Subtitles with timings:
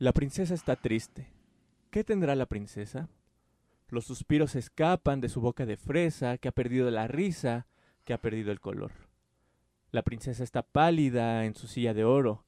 [0.00, 1.26] La princesa está triste.
[1.90, 3.08] ¿Qué tendrá la princesa?
[3.88, 7.66] Los suspiros escapan de su boca de fresa, que ha perdido la risa,
[8.04, 8.92] que ha perdido el color.
[9.90, 12.44] La princesa está pálida en su silla de oro.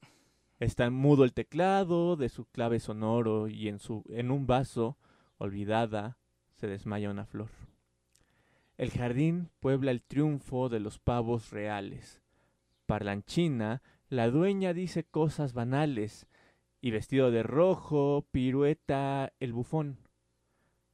[0.60, 4.96] Está mudo el teclado de su clave sonoro y en, su, en un vaso,
[5.36, 6.18] olvidada,
[6.54, 7.50] se desmaya una flor.
[8.78, 12.22] El jardín puebla el triunfo de los pavos reales.
[12.86, 16.28] Parlanchina, la dueña dice cosas banales,
[16.80, 19.98] y vestido de rojo pirueta el bufón.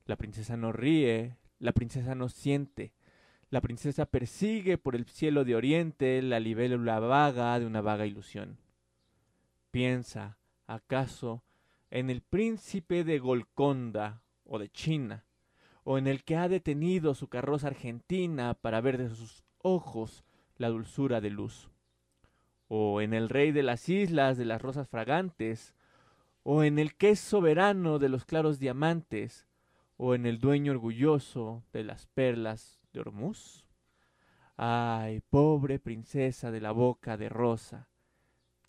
[0.05, 2.93] La princesa no ríe, la princesa no siente,
[3.49, 8.59] la princesa persigue por el cielo de oriente la libélula vaga de una vaga ilusión.
[9.71, 11.45] Piensa, acaso,
[11.91, 15.25] en el príncipe de Golconda o de China,
[15.85, 20.25] o en el que ha detenido su carroza argentina para ver de sus ojos
[20.57, 21.71] la dulzura de luz,
[22.67, 25.76] o en el rey de las islas de las rosas fragantes,
[26.49, 29.49] o en el que es soberano de los claros diamantes,
[29.97, 33.67] o en el dueño orgulloso de las perlas de Hormuz.
[34.57, 37.89] Ay, pobre princesa de la boca de rosa,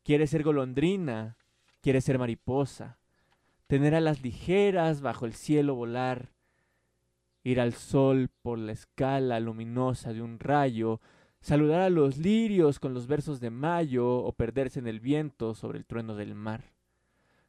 [0.02, 1.38] quiere ser golondrina,
[1.80, 2.98] quiere ser mariposa,
[3.68, 6.32] tener alas ligeras bajo el cielo volar,
[7.44, 11.00] ir al sol por la escala luminosa de un rayo,
[11.42, 15.78] saludar a los lirios con los versos de mayo o perderse en el viento sobre
[15.78, 16.77] el trueno del mar.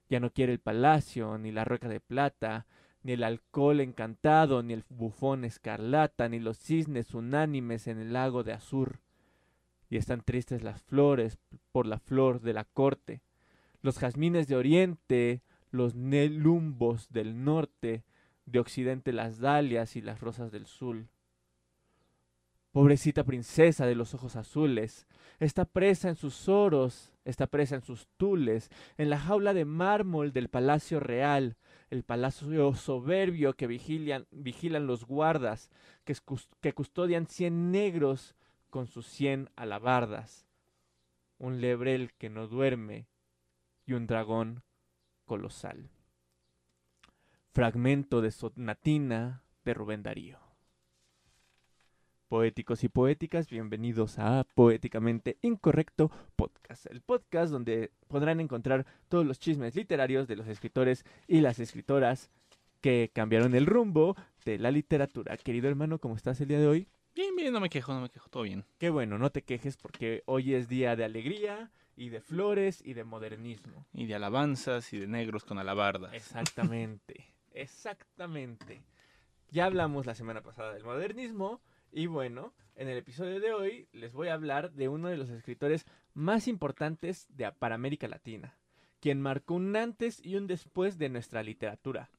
[0.09, 2.67] Ya no quiere el palacio, ni la rueca de plata,
[3.03, 8.43] ni el alcohol encantado, ni el bufón escarlata, ni los cisnes unánimes en el lago
[8.43, 9.01] de Azur.
[9.91, 11.39] Y están tristes las flores
[11.73, 13.23] por la flor de la corte,
[13.81, 18.05] los jazmines de oriente, los nelumbos del norte,
[18.47, 21.07] de occidente las dalias y las rosas del sur.
[22.73, 25.07] Pobrecita princesa de los ojos azules,
[25.41, 30.33] está presa en sus oros, está presa en sus tules, en la jaula de mármol
[30.33, 31.57] del palacio real,
[31.91, 35.71] el palacio soberbio que vigilan, vigilan los guardas,
[36.05, 36.15] que,
[36.61, 38.35] que custodian cien negros
[38.71, 40.47] con sus cien alabardas,
[41.39, 43.07] un lebrel que no duerme
[43.87, 44.63] y un dragón
[45.25, 45.91] colosal.
[47.53, 50.48] Fragmento de Sonatina de Rubén Darío.
[52.29, 59.39] Poéticos y poéticas, bienvenidos a Poéticamente Incorrecto Podcast, el podcast donde podrán encontrar todos los
[59.39, 62.31] chismes literarios de los escritores y las escritoras
[62.83, 65.39] que cambiaron el rumbo de la literatura.
[65.39, 66.89] Querido hermano, ¿cómo estás el día de hoy?
[67.15, 68.67] Bien, bien, no me quejo, no me quejo, todo bien.
[68.77, 72.93] Qué bueno, no te quejes porque hoy es día de alegría y de flores y
[72.93, 73.87] de modernismo.
[73.95, 76.13] Y de alabanzas y de negros con alabardas.
[76.13, 78.83] Exactamente, exactamente.
[79.51, 81.63] Ya hablamos la semana pasada del modernismo
[81.93, 85.31] y bueno, en el episodio de hoy les voy a hablar de uno de los
[85.31, 88.57] escritores más importantes de, para América Latina,
[89.01, 92.11] quien marcó un antes y un después de nuestra literatura.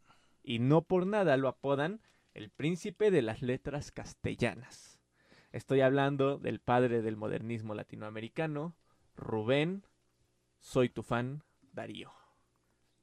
[0.43, 2.01] Y no por nada lo apodan
[2.33, 4.99] el príncipe de las letras castellanas.
[5.51, 8.75] Estoy hablando del padre del modernismo latinoamericano,
[9.15, 9.83] Rubén,
[10.59, 11.43] soy tu fan,
[11.73, 12.18] Darío.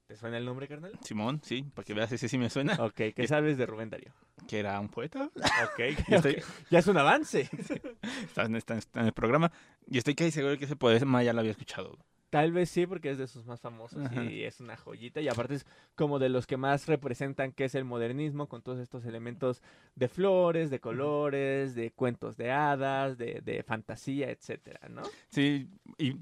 [0.07, 0.97] ¿Te suena el nombre, carnal?
[1.01, 2.77] Simón, sí, para que veas, ese sí me suena.
[2.79, 4.13] Ok, ¿qué sabes de Rubén Darío?
[4.47, 5.29] Que era un poeta.
[5.35, 5.81] Ok,
[6.71, 7.49] ya es un avance.
[8.25, 9.51] Está, en, el programa.
[9.85, 11.97] Y estoy casi seguro que ese poema ya lo había escuchado.
[12.29, 15.19] Tal vez sí, porque es de sus más famosos y es una joyita.
[15.19, 18.79] Y aparte es como de los que más representan qué es el modernismo, con todos
[18.79, 19.61] estos elementos
[19.95, 25.03] de flores, de colores, de cuentos de hadas, de, de fantasía, etcétera, ¿no?
[25.29, 26.15] Sí, y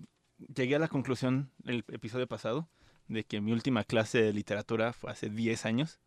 [0.55, 2.67] llegué a la conclusión del episodio pasado
[3.07, 5.99] de que mi última clase de literatura fue hace 10 años.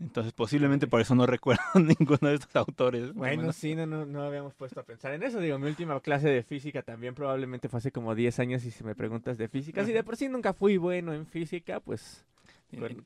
[0.00, 3.12] Entonces posiblemente por eso no recuerdo ninguno de estos autores.
[3.14, 5.40] Bueno, sí, no, no, habíamos puesto a pensar en eso.
[5.40, 8.84] Digo, mi última clase de física también probablemente fue hace como 10 años y si
[8.84, 12.24] me preguntas de física, si de por sí nunca fui bueno en física, pues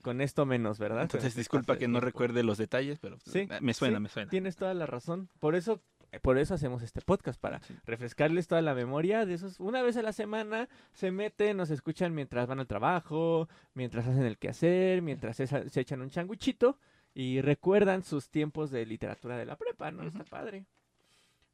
[0.03, 1.03] con, esto menos, ¿verdad?
[1.03, 4.31] Entonces disculpa que no recuerde los detalles, pero sí, me suena, me suena.
[4.31, 5.29] Tienes toda la razón.
[5.41, 5.83] Por eso
[6.23, 9.61] por eso hacemos este podcast, para refrescarles toda la memoria de esos.
[9.61, 14.25] Una vez a la semana se meten, nos escuchan mientras van al trabajo, mientras hacen
[14.25, 16.79] el quehacer, mientras se, echan un changuichito
[17.15, 20.03] y recuerdan sus tiempos de literatura de la prepa, ¿no?
[20.03, 20.65] Está padre.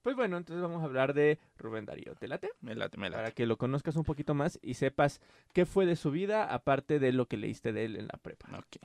[0.02, 2.14] Pues bueno, entonces vamos a hablar de Rubén Darío.
[2.14, 2.50] ¿Te late?
[2.60, 3.22] Me late, me late.
[3.22, 5.20] Para que lo conozcas un poquito más y sepas
[5.52, 8.48] qué fue de su vida, aparte de lo que leíste de él en la prepa.
[8.58, 8.76] Ok.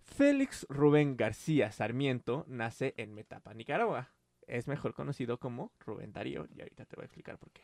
[0.00, 4.10] Félix Rubén García Sarmiento nace en Metapa, Nicaragua
[4.48, 7.62] es mejor conocido como Rubén Darío, y ahorita te voy a explicar por qué.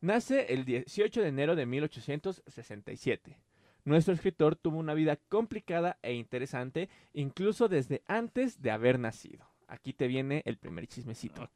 [0.00, 3.38] Nace el 18 de enero de 1867.
[3.84, 9.46] Nuestro escritor tuvo una vida complicada e interesante, incluso desde antes de haber nacido.
[9.68, 11.48] Aquí te viene el primer chismecito.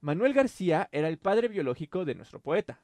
[0.00, 2.80] Manuel García era el padre biológico de nuestro poeta.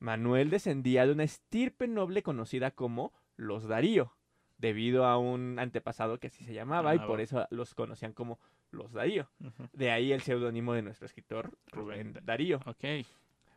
[0.00, 4.12] Manuel descendía de una estirpe noble conocida como los Darío,
[4.58, 8.38] debido a un antepasado que así se llamaba y Ah, por eso los conocían como
[8.70, 9.28] los Darío.
[9.72, 12.60] De ahí el seudónimo de nuestro escritor, Rubén Darío.
[12.66, 12.84] Ok.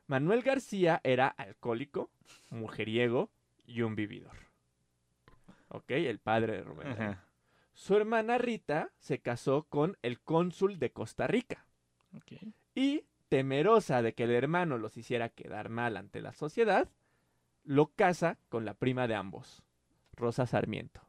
[0.08, 2.10] Manuel García era alcohólico,
[2.50, 3.30] mujeriego
[3.66, 4.36] y un vividor.
[5.70, 7.18] Ok, el padre de Rubén Darío.
[7.74, 11.66] Su hermana Rita se casó con el cónsul de Costa Rica
[12.16, 12.34] Ok.
[12.76, 16.90] y, temerosa de que el hermano los hiciera quedar mal ante la sociedad,
[17.64, 19.64] lo casa con la prima de ambos,
[20.14, 21.02] Rosa Sarmiento.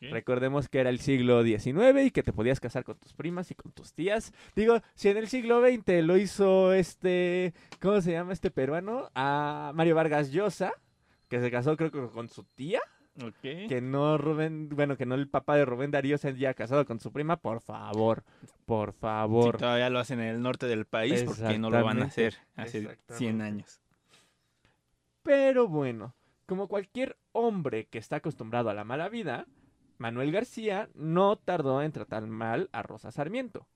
[0.00, 3.54] Recordemos que era el siglo XIX y que te podías casar con tus primas y
[3.54, 4.32] con tus tías.
[4.54, 9.10] Digo, si en el siglo XX lo hizo este, ¿cómo se llama este peruano?
[9.14, 10.72] A Mario Vargas Llosa,
[11.28, 12.80] que se casó creo que con su tía,
[13.42, 16.98] que no Rubén, bueno, que no el papá de Rubén Darío se haya casado con
[17.00, 18.24] su prima, por favor,
[18.66, 19.56] por Si favor.
[19.58, 22.80] todavía lo hacen en el norte del país, porque no lo van a hacer hace
[22.80, 23.44] 100 exactamente.
[23.44, 23.80] años.
[25.22, 26.14] Pero bueno,
[26.46, 29.46] como cualquier hombre que está acostumbrado a la mala vida,
[30.02, 33.68] Manuel García no tardó en tratar mal a Rosa Sarmiento.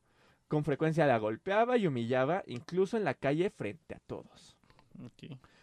[0.48, 4.58] Con frecuencia la golpeaba y humillaba, incluso en la calle frente a todos.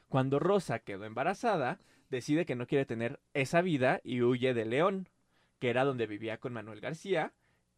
[0.07, 1.80] Cuando Rosa quedó embarazada,
[2.10, 5.10] decide que no quiere tener esa vida y huye de León,
[5.60, 7.33] que era donde vivía con Manuel García,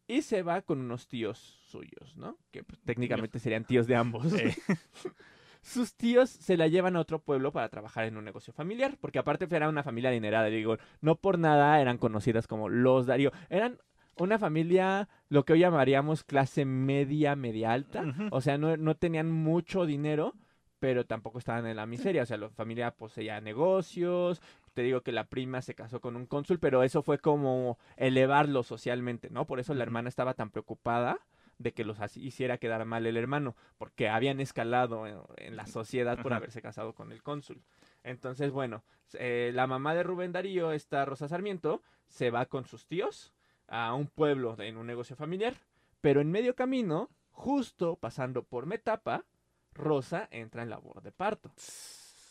[0.06, 2.38] y se va con unos tíos suyos, ¿no?
[2.52, 4.32] Que pues, técnicamente serían tíos de ambos.
[5.66, 9.18] Sus tíos se la llevan a otro pueblo para trabajar en un negocio familiar, porque
[9.18, 13.78] aparte era una familia adinerada, digo, no por nada eran conocidas como los Darío, eran
[14.16, 19.28] una familia, lo que hoy llamaríamos clase media, media alta, o sea, no, no tenían
[19.32, 20.34] mucho dinero,
[20.78, 24.40] pero tampoco estaban en la miseria, o sea, la familia poseía negocios,
[24.72, 28.62] te digo que la prima se casó con un cónsul, pero eso fue como elevarlo
[28.62, 29.46] socialmente, ¿no?
[29.46, 31.18] Por eso la hermana estaba tan preocupada
[31.58, 36.20] de que los hiciera quedar mal el hermano, porque habían escalado en, en la sociedad
[36.22, 36.36] por Ajá.
[36.36, 37.62] haberse casado con el cónsul.
[38.04, 42.86] Entonces, bueno, eh, la mamá de Rubén Darío, esta Rosa Sarmiento, se va con sus
[42.86, 43.32] tíos
[43.68, 45.54] a un pueblo en un negocio familiar,
[46.00, 49.24] pero en medio camino, justo pasando por Metapa,
[49.72, 51.52] Rosa entra en labor de parto.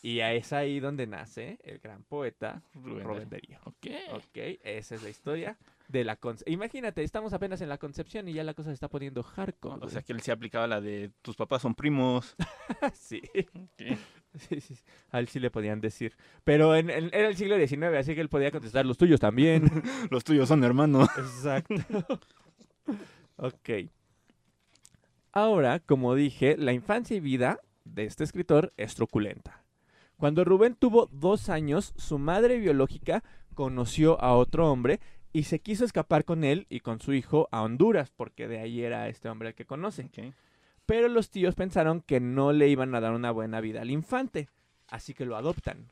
[0.02, 3.58] Y es ahí donde nace el gran poeta Rubén Rubén Darío.
[3.64, 4.08] Darío.
[4.14, 4.24] Ok.
[4.24, 5.56] Ok, esa es la historia
[5.88, 6.52] de la concepción.
[6.54, 9.84] Imagínate, estamos apenas en la concepción y ya la cosa se está poniendo hardcore.
[9.84, 12.34] O sea que él se aplicaba la de tus papás son primos.
[12.94, 13.22] sí.
[13.78, 13.96] Sí,
[14.60, 14.84] sí, sí.
[15.10, 16.16] A él sí le podían decir.
[16.44, 19.70] Pero en, en- era el siglo XIX, así que él podía contestar los tuyos también.
[20.10, 21.08] Los tuyos son hermanos.
[21.16, 21.74] Exacto.
[23.36, 23.70] ok.
[25.32, 29.62] Ahora, como dije, la infancia y vida de este escritor es truculenta.
[30.16, 33.22] Cuando Rubén tuvo dos años, su madre biológica
[33.54, 35.00] conoció a otro hombre
[35.36, 38.80] y se quiso escapar con él y con su hijo a Honduras, porque de ahí
[38.82, 40.08] era este hombre el que conoce.
[40.86, 44.48] Pero los tíos pensaron que no le iban a dar una buena vida al infante,
[44.88, 45.90] así que lo adoptan.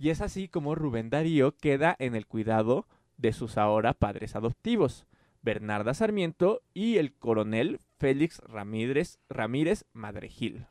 [0.00, 5.06] Y es así como Rubén Darío queda en el cuidado de sus ahora padres adoptivos,
[5.40, 10.66] Bernarda Sarmiento y el coronel Félix Ramírez, Ramírez Madregil.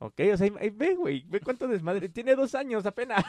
[0.00, 2.10] Ok, o sea, ve, güey, ve cuánto desmadre.
[2.10, 3.24] Tiene dos años apenas.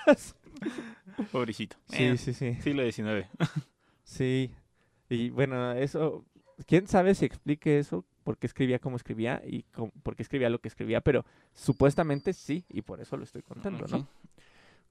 [1.31, 1.77] Pobrecito.
[1.87, 2.55] Sí, Eh, sí, sí.
[2.55, 3.29] Siglo XIX.
[4.07, 4.51] Sí.
[5.09, 6.25] Y bueno, eso,
[6.65, 9.63] quién sabe si explique eso, por qué escribía como escribía y
[10.03, 13.85] por qué escribía lo que escribía, pero supuestamente sí, y por eso lo estoy contando.
[13.87, 14.07] ¿no?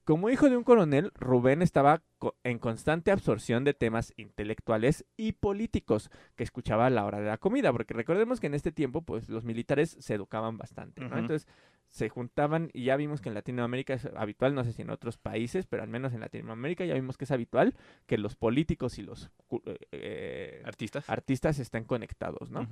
[0.07, 5.33] Como hijo de un coronel, Rubén estaba co- en constante absorción de temas intelectuales y
[5.33, 9.01] políticos que escuchaba a la hora de la comida, porque recordemos que en este tiempo,
[9.01, 11.17] pues los militares se educaban bastante, ¿no?
[11.17, 11.45] Entonces
[11.89, 15.17] se juntaban y ya vimos que en Latinoamérica es habitual, no sé si en otros
[15.17, 19.01] países, pero al menos en Latinoamérica ya vimos que es habitual que los políticos y
[19.01, 19.29] los
[19.65, 21.09] eh, eh, Artistas.
[21.09, 22.65] artistas estén conectados, ¿no?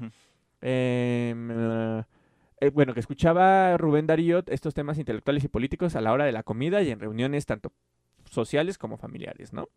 [0.62, 1.36] Eh,
[2.66, 6.32] eh, bueno, que escuchaba Rubén Darío estos temas intelectuales y políticos a la hora de
[6.32, 7.72] la comida y en reuniones tanto
[8.30, 9.70] sociales como familiares, ¿no?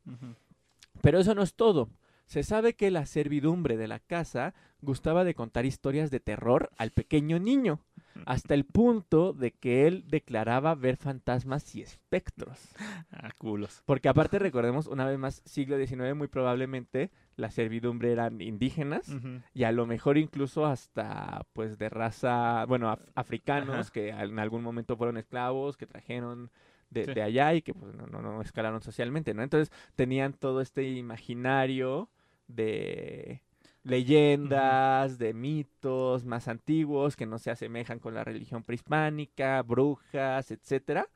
[1.00, 1.90] Pero eso no es todo.
[2.28, 6.90] Se sabe que la servidumbre de la casa gustaba de contar historias de terror al
[6.90, 7.80] pequeño niño,
[8.26, 12.58] hasta el punto de que él declaraba ver fantasmas y espectros.
[13.10, 13.82] Ah, culos.
[13.86, 19.10] Porque aparte recordemos, una vez más, siglo XIX, muy probablemente la servidumbre eran indígenas
[19.54, 23.90] y a lo mejor incluso hasta pues de raza, bueno, af- africanos Ajá.
[23.92, 26.50] que en algún momento fueron esclavos, que trajeron
[26.90, 27.14] de, Sí.
[27.14, 29.42] de allá y que pues no, no, no escalaron socialmente, ¿no?
[29.42, 32.08] Entonces tenían todo este imaginario
[32.48, 33.42] de
[33.84, 41.08] leyendas, de mitos más antiguos que no se asemejan con la religión prehispánica, brujas, etcétera.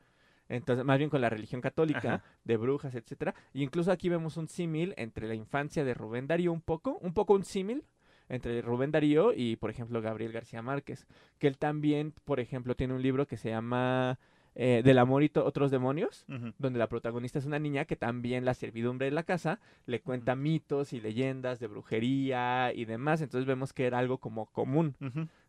[0.49, 2.23] Entonces, más bien con la religión católica, Ajá.
[2.43, 3.33] de brujas, etcétera.
[3.53, 7.13] Y incluso aquí vemos un símil entre la infancia de Rubén Darío un poco, un
[7.13, 7.83] poco un símil
[8.29, 11.07] entre Rubén Darío y, por ejemplo, Gabriel García Márquez,
[11.39, 14.19] que él también, por ejemplo, tiene un libro que se llama
[14.55, 16.25] eh, Del amor y otros demonios,
[16.59, 20.35] donde la protagonista es una niña que también la servidumbre de la casa le cuenta
[20.35, 23.21] mitos y leyendas de brujería y demás.
[23.21, 24.95] Entonces vemos que era algo como común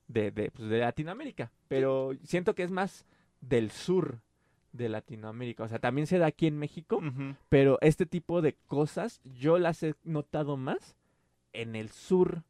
[0.09, 1.53] de, de, pues, de Latinoamérica.
[1.69, 3.05] Pero siento que es más
[3.41, 4.21] del sur
[4.73, 5.65] de Latinoamérica.
[5.65, 7.01] O sea, también se da aquí en México,
[7.49, 10.97] pero este tipo de cosas yo las he notado más
[11.53, 12.43] en el sur.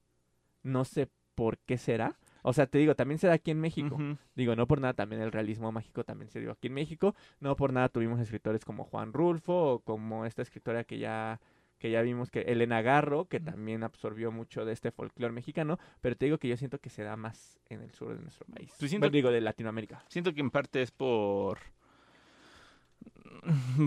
[0.62, 2.16] No sé por qué será.
[2.46, 3.98] O sea, te digo, también se da aquí en México.
[4.34, 7.14] Digo, no por nada también el realismo mágico también se dio aquí en México.
[7.40, 11.40] No por nada tuvimos escritores como Juan Rulfo o como esta escritora que ya
[11.78, 16.16] que ya vimos que Elena Garro, que también absorbió mucho de este folclore mexicano, pero
[16.16, 18.72] te digo que yo siento que se da más en el sur de nuestro país.
[18.78, 20.02] Pues siento Bueno, digo, de Latinoamérica.
[20.08, 21.58] Siento que en parte es por,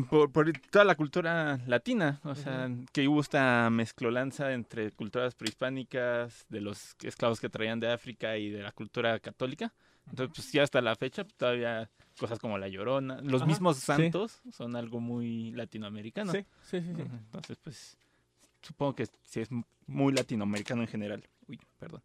[0.10, 6.46] por, por toda la cultura latina, o sea, que hubo esta mezclolanza entre culturas prehispánicas,
[6.50, 9.74] de los esclavos que traían de África y de la cultura católica.
[10.10, 13.78] Entonces, pues ya hasta la fecha, pues, todavía cosas como la llorona, los Ajá, mismos
[13.78, 13.86] sí.
[13.86, 16.32] santos son algo muy latinoamericano.
[16.32, 17.98] Sí, sí, sí, Entonces, pues
[18.62, 19.50] supongo que sí es
[19.86, 21.24] muy latinoamericano en general.
[21.48, 22.02] Uy, perdón.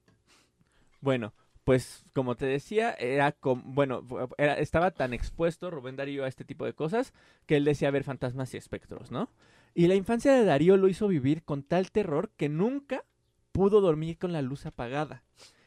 [1.00, 1.32] Bueno,
[1.64, 4.06] pues como te decía, era com- bueno,
[4.38, 7.12] era- estaba tan expuesto Rubén Darío a este tipo de cosas
[7.46, 9.30] que él decía ver fantasmas y espectros, ¿no?
[9.74, 13.04] Y la infancia de Darío lo hizo vivir con tal terror que nunca
[13.52, 15.22] pudo dormir con la luz apagada.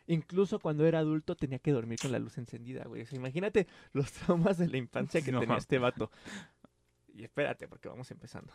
[0.08, 3.02] Incluso cuando era adulto tenía que dormir con la luz encendida, güey.
[3.02, 5.40] O sea, imagínate los traumas de la infancia que No.
[5.40, 6.12] tenía este vato.
[7.14, 8.54] Y espérate, porque vamos empezando.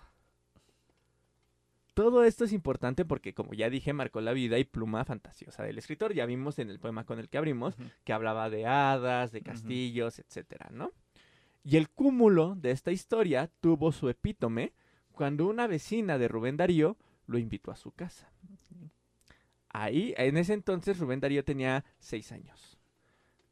[2.00, 5.76] Todo esto es importante porque, como ya dije, marcó la vida y pluma fantasiosa del
[5.76, 6.14] escritor.
[6.14, 10.18] Ya vimos en el poema con el que abrimos que hablaba de hadas, de castillos,
[10.18, 10.92] etcétera, ¿no?
[11.62, 14.72] Y el cúmulo de esta historia tuvo su epítome
[15.12, 18.32] cuando una vecina de Rubén Darío lo invitó a su casa.
[19.68, 22.78] Ahí, en ese entonces, Rubén Darío tenía seis años.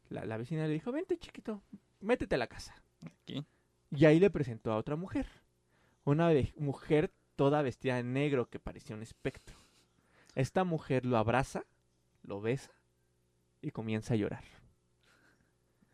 [0.09, 1.61] La, la vecina le dijo, vente chiquito,
[1.99, 2.81] métete a la casa.
[3.05, 3.45] Aquí.
[3.91, 5.27] Y ahí le presentó a otra mujer.
[6.03, 9.55] Una mujer toda vestida de negro que parecía un espectro.
[10.35, 11.63] Esta mujer lo abraza,
[12.21, 12.71] lo besa
[13.61, 14.43] y comienza a llorar.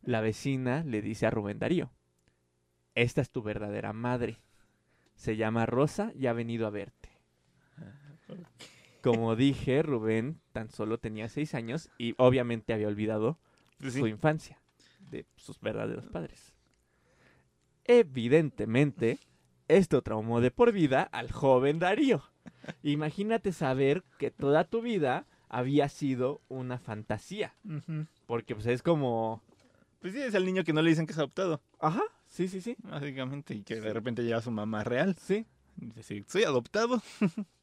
[0.02, 1.92] La vecina le dice a Rubén Darío,
[2.96, 4.40] esta es tu verdadera madre.
[5.14, 7.10] Se llama Rosa y ha venido a verte.
[9.04, 13.38] Como dije, Rubén tan solo tenía seis años y obviamente había olvidado
[13.80, 14.60] su infancia
[15.12, 16.56] de sus verdaderos padres.
[17.84, 19.20] Evidentemente,
[19.68, 22.24] esto traumó de por vida al joven Darío.
[22.84, 27.54] Imagínate saber que toda tu vida había sido una fantasía.
[28.26, 29.42] Porque pues es como...
[30.02, 32.62] Pues sí, es el niño que no le dicen que es adoptado, Ajá, sí, sí,
[32.62, 32.76] sí.
[32.84, 35.16] básicamente, y que de repente llega su mamá real.
[35.20, 37.02] Sí, dice, soy adoptado.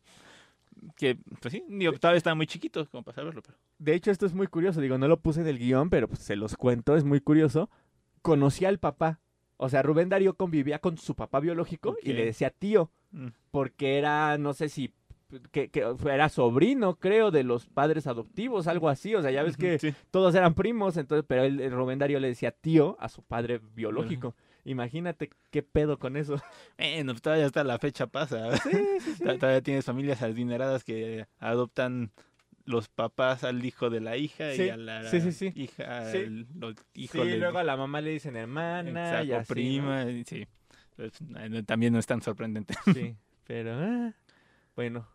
[0.97, 3.57] que, pues sí, ni todavía estaba muy chiquito como para saberlo, pero...
[3.79, 4.81] De hecho, esto es muy curioso.
[4.81, 6.97] Digo, no lo puse en el guion, pero pues, se los cuento.
[6.97, 7.69] Es muy curioso.
[8.23, 9.21] Conocí al papá.
[9.63, 12.91] O sea, Rubén Darío convivía con su papá biológico y le decía tío.
[13.13, 13.29] Mm.
[13.51, 14.93] Porque era, no sé si...
[15.51, 19.15] Que, que era sobrino, creo, de los padres adoptivos, algo así.
[19.15, 19.95] O sea, ya ves que Sí.
[20.11, 24.35] todos eran primos, entonces, pero el Rubén Darío le decía tío a su padre biológico.
[24.65, 26.37] Imagínate qué pedo con eso.
[26.77, 28.57] Bueno, pues todavía hasta la fecha pasa.
[28.59, 32.11] Sí, sí, Todavía tienes familias adineradas que adoptan
[32.65, 35.53] los papás al hijo de la hija Sí, y a la sí, sí, sí.
[35.55, 36.19] hija Sí.
[36.19, 36.47] al
[36.95, 39.55] hijo de luego a la mamá le dicen hermana y exacto, así, ¿no?
[39.55, 40.47] prima, y sí.
[40.97, 42.75] Pues, eh, también no es tan sorprendente.
[42.95, 43.17] Sí,
[43.47, 44.13] pero ah,
[44.77, 45.09] bueno,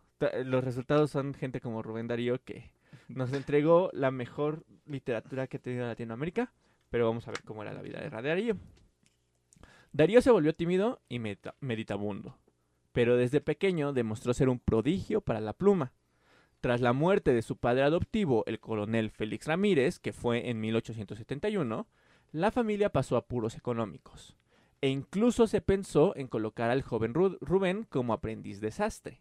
[0.44, 2.70] los resultados son gente como Rubén Darío que
[3.08, 6.52] nos entregó la mejor literatura que ha tenido Latinoamérica,
[6.90, 8.56] pero vamos a ver cómo era la vida de Darío.
[9.92, 12.36] Darío se volvió tímido y medita- meditabundo,
[12.92, 15.92] pero desde pequeño demostró ser un prodigio para la pluma.
[16.60, 21.86] Tras la muerte de su padre adoptivo, el coronel Félix Ramírez, que fue en 1871,
[22.32, 24.36] la familia pasó a apuros económicos
[24.80, 29.20] e incluso se pensó en colocar al joven Ru- Rubén como aprendiz de sastre.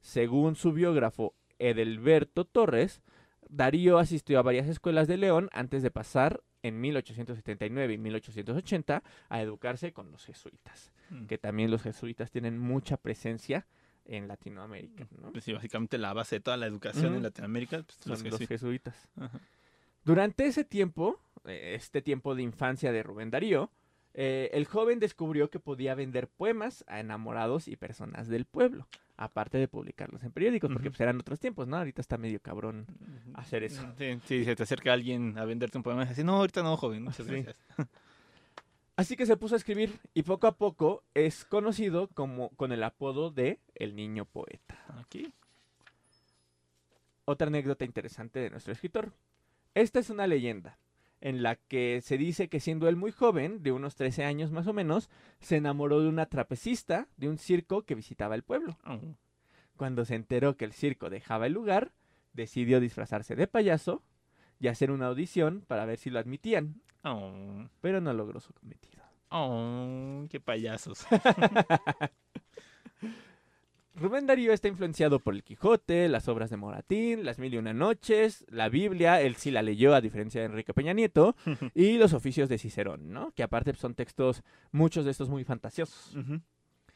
[0.00, 3.00] Según su biógrafo Edelberto Torres,
[3.48, 9.40] Darío asistió a varias escuelas de León antes de pasar en 1879 y 1880 a
[9.42, 10.92] educarse con los jesuitas,
[11.28, 13.66] que también los jesuitas tienen mucha presencia
[14.06, 15.32] en Latinoamérica, ¿no?
[15.32, 17.82] Pues sí, básicamente la base de toda la educación en Latinoamérica.
[17.82, 18.94] pues, Son los los jesuitas.
[18.94, 19.08] jesuitas.
[19.16, 19.40] Ajá.
[20.04, 23.70] Durante ese tiempo, eh, este tiempo de infancia de Rubén Darío,
[24.14, 28.86] eh, el joven descubrió que podía vender poemas a enamorados y personas del pueblo,
[29.16, 30.92] aparte de publicarlos en periódicos, porque Ujú.
[30.92, 31.76] pues, eran otros tiempos, ¿no?
[31.76, 32.86] Ahorita está medio cabrón
[33.34, 33.82] hacer eso.
[33.98, 36.76] Sí, sí, se te acerca alguien a venderte un poema y dices, no, ahorita no,
[36.76, 37.32] joven, muchas Sí.
[37.32, 37.56] gracias.
[38.96, 42.82] Así que se puso a escribir y poco a poco es conocido como con el
[42.82, 44.82] apodo de El Niño Poeta.
[44.98, 45.34] Aquí.
[47.26, 49.12] Otra anécdota interesante de nuestro escritor.
[49.74, 50.78] Esta es una leyenda.
[51.22, 54.66] en la que se dice que siendo él muy joven, de unos 13 años más
[54.66, 55.08] o menos,
[55.40, 58.78] se enamoró de una trapecista de un circo que visitaba el pueblo.
[58.86, 59.00] Oh.
[59.76, 61.92] Cuando se enteró que el circo dejaba el lugar,
[62.34, 64.02] decidió disfrazarse de payaso
[64.60, 67.68] y hacer una audición para ver si lo admitían, Oh.
[67.80, 69.02] pero no logró su cometido.
[69.30, 71.06] Oh, qué payasos.
[73.94, 77.72] Rubén Darío está influenciado por el Quijote, las obras de Moratín, las Mil y Una
[77.72, 81.34] Noches, la Biblia, él sí la leyó a diferencia de Enrique Peña Nieto,
[81.74, 83.32] y los oficios de Cicerón, ¿no?
[83.32, 86.14] Que aparte son textos, muchos de estos muy fantasiosos.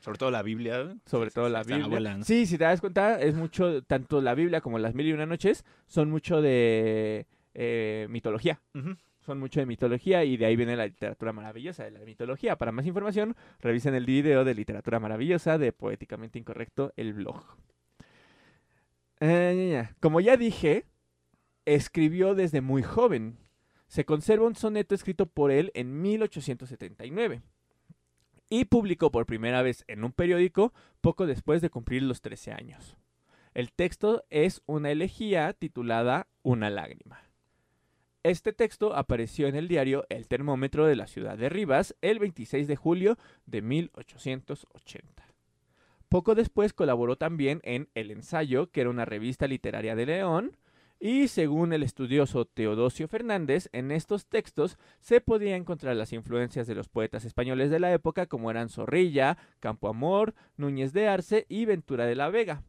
[0.00, 0.94] Sobre todo la Biblia.
[1.06, 2.18] Sobre Sí, todo la Biblia.
[2.22, 5.24] Sí, si te das cuenta, es mucho, tanto la Biblia como las Mil y Una
[5.26, 8.60] Noches son mucho de eh, mitología.
[9.20, 12.56] Son mucho de mitología y de ahí viene la literatura maravillosa de la mitología.
[12.56, 17.44] Para más información, revisen el video de literatura maravillosa de Poéticamente Incorrecto, el blog.
[19.20, 19.88] Eh.
[20.00, 20.86] Como ya dije,
[21.66, 23.36] escribió desde muy joven.
[23.88, 27.42] Se conserva un soneto escrito por él en 1879
[28.48, 32.96] y publicó por primera vez en un periódico poco después de cumplir los 13 años.
[33.54, 37.29] El texto es una elegía titulada Una lágrima.
[38.22, 42.68] Este texto apareció en el diario El Termómetro de la ciudad de Rivas el 26
[42.68, 45.24] de julio de 1880.
[46.10, 50.56] Poco después colaboró también en El Ensayo, que era una revista literaria de León,
[50.98, 56.74] y según el estudioso Teodosio Fernández, en estos textos se podía encontrar las influencias de
[56.74, 62.04] los poetas españoles de la época como eran Zorrilla, Campoamor, Núñez de Arce y Ventura
[62.04, 62.64] de la Vega.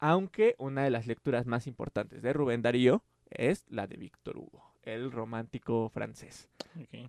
[0.00, 4.71] Aunque una de las lecturas más importantes de Rubén Darío es la de Víctor Hugo,
[4.82, 6.48] el romántico francés.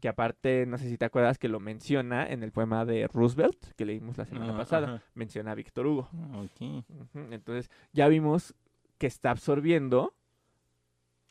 [0.02, 3.74] Que aparte, no sé si te acuerdas que lo menciona en el poema de Roosevelt,
[3.76, 5.04] que leímos la semana Ah, pasada, ajá.
[5.14, 6.10] menciona a Víctor Hugo.
[6.12, 6.84] Ujú,
[7.32, 8.54] Entonces, ya vimos
[8.98, 10.14] que está absorbiendo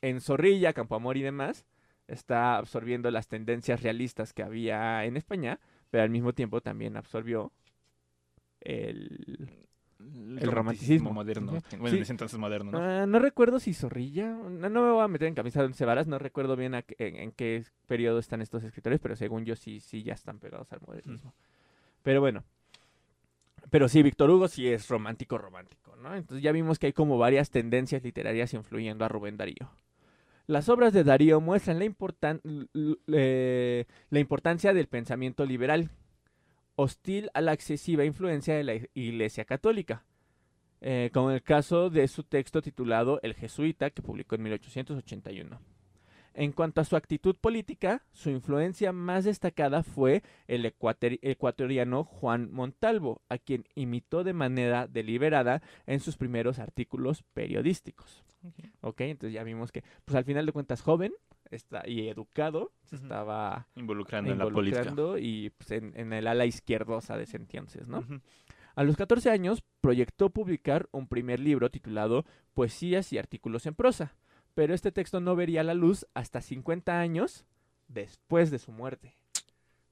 [0.01, 1.67] en Zorrilla, Campoamor y demás,
[2.09, 7.53] está absorbiendo las tendencias realistas que había en España, pero al mismo tiempo también absorbió
[8.61, 9.49] el...
[10.41, 11.13] El, romanticismo.
[11.13, 11.53] moderno.
[11.53, 11.97] Bueno, Sí.
[11.97, 12.79] en ese entonces moderno, ¿no?
[12.79, 15.85] Ah, no recuerdo si Zorrilla, no, no me voy a meter en camisa de once
[15.85, 19.57] varas, no recuerdo bien a en, en qué periodo están estos escritores, pero según yo
[19.57, 21.35] sí, sí ya están pegados al modernismo.
[22.03, 22.43] Pero bueno,
[23.71, 26.15] pero sí, Víctor Hugo sí es romántico, romántico, ¿no?
[26.15, 29.71] Entonces ya vimos que hay como varias tendencias literarias influyendo a Rubén Darío.
[30.49, 32.41] Las obras de Darío muestran la, importan-
[33.13, 35.91] eh, la importancia del pensamiento liberal,
[36.77, 40.05] hostil a la excesiva influencia de la Iglesia Católica,
[40.81, 45.61] eh, como en el caso de su texto titulado El Jesuita, que publicó en 1881.
[46.35, 52.51] En cuanto a su actitud política, su influencia más destacada fue el ecuator- ecuatoriano Juan
[52.51, 58.25] Montalvo, a quien imitó de manera deliberada en sus primeros artículos periodísticos.
[58.81, 59.03] ¿Ok?
[59.03, 61.13] Entonces ya vimos que, pues al final de cuentas, joven
[61.57, 64.81] está, y educado, se estaba Involucrando en la política.
[64.83, 68.05] involucrando y pues, en, en el ala izquierdosa de ese entonces, ¿no?
[68.75, 74.15] A los 14 años proyectó publicar un primer libro titulado Poesías y artículos en prosa,
[74.55, 77.45] pero este texto no vería la luz hasta 50 años
[77.89, 79.15] después de su muerte.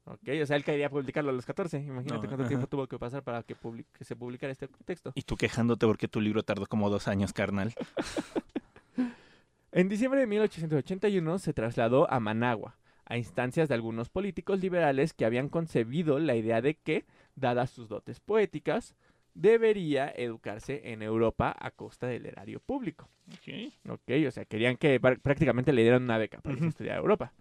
[0.04, 1.78] Ok, o sea, él quería publicarlo a los 14.
[1.78, 5.12] Imagínate No, cuánto tiempo tuvo que pasar para que, publi- que se publicara este texto.
[5.14, 7.74] Y tú quejándote porque tu libro tardó como dos años, carnal.
[9.72, 15.24] En diciembre de 1881 se trasladó a Managua, a instancias de algunos políticos liberales que
[15.24, 17.04] habían concebido la idea de que,
[17.36, 18.96] dadas sus dotes poéticas,
[19.34, 23.08] debería educarse en Europa a costa del erario público.
[23.32, 23.72] Ok.
[23.90, 24.10] ¿Ok?
[24.26, 27.32] O sea, querían que pr- prácticamente le dieran una beca para estudiar a Europa.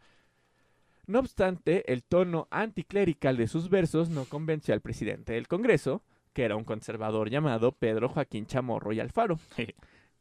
[1.08, 6.44] No obstante, el tono anticlerical de sus versos no convenció al presidente del Congreso, que
[6.44, 9.40] era un conservador llamado Pedro Joaquín Chamorro y Alfaro.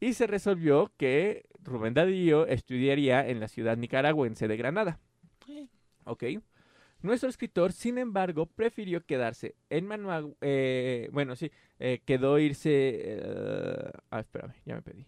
[0.01, 4.99] y se resolvió que Rubén Darío estudiaría en la ciudad nicaragüense de Granada.
[6.05, 6.25] ¿Ok?
[7.01, 10.35] Nuestro escritor, sin embargo, prefirió quedarse en Managua.
[10.41, 12.71] eh, bueno, sí, eh, quedó irse.
[12.73, 15.07] eh, ah, espérame, ya me pedí.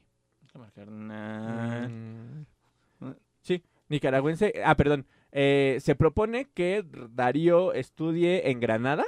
[3.01, 4.53] Mm, Sí, nicaragüense.
[4.65, 5.07] Ah, perdón.
[5.33, 9.05] Se propone que Darío estudie en Granada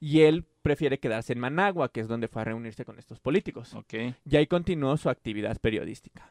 [0.00, 3.76] y él prefiere quedarse en Managua, que es donde fue a reunirse con estos políticos.
[4.24, 6.28] Y ahí continuó su actividad periodística,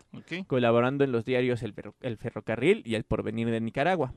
[0.47, 4.13] colaborando en los diarios El, El Ferrocarril y El Porvenir de Nicaragua.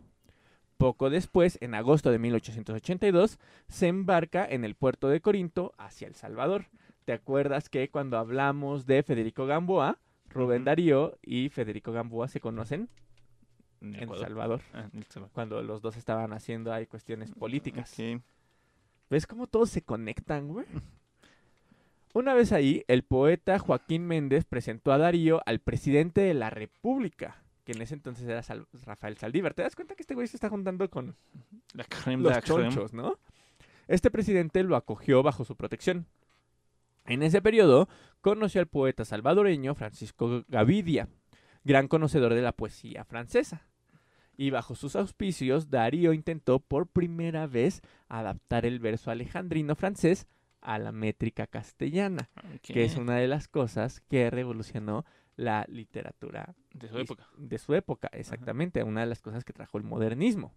[0.79, 6.15] Poco después, en agosto de 1882, se embarca en el puerto de Corinto hacia El
[6.15, 6.67] Salvador.
[7.05, 9.99] ¿Te acuerdas que cuando hablamos de Federico Gamboa,
[10.35, 10.65] Rubén.
[10.65, 12.89] Darío y Federico Gamboa se conocen
[13.81, 14.09] En.
[14.17, 14.61] Salvador?
[14.73, 15.33] Ah, en El Salvador.
[15.33, 17.93] Cuando los dos estaban haciendo ahí cuestiones políticas.
[17.93, 18.23] Ok.
[19.11, 20.67] ¿Ves cómo todos se conectan, güey?
[22.15, 27.43] Una vez ahí, el poeta Joaquín Méndez presentó a Darío al presidente de la República,
[27.65, 29.55] que en ese entonces era Sal- Rafael Saldívar.
[29.55, 31.17] ¿Te das cuenta que este güey se está juntando con
[31.73, 32.63] La creme de los la creme.
[32.69, 33.19] chonchos, ¿no?
[33.89, 36.07] Este presidente lo acogió bajo su protección.
[37.05, 37.89] En ese periodo
[38.21, 41.09] conoció al poeta salvadoreño Francisco Gavidia,
[41.65, 43.67] gran conocedor de la poesía francesa.
[44.37, 50.27] Y bajo sus auspicios, Darío intentó por primera vez adaptar el verso alejandrino francés
[50.61, 52.31] a la métrica castellana,
[52.63, 55.05] que es una de las cosas que revolucionó
[55.37, 57.29] la literatura De su época.
[57.37, 60.55] De su época, exactamente, una de las cosas que trajo el modernismo.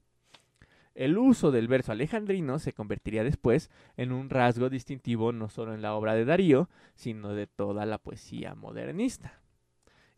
[0.96, 5.84] El uso del verso alejandrino se convertiría después en un rasgo distintivo no solo en
[5.84, 9.40] la obra de Darío, sino de toda la poesía modernista.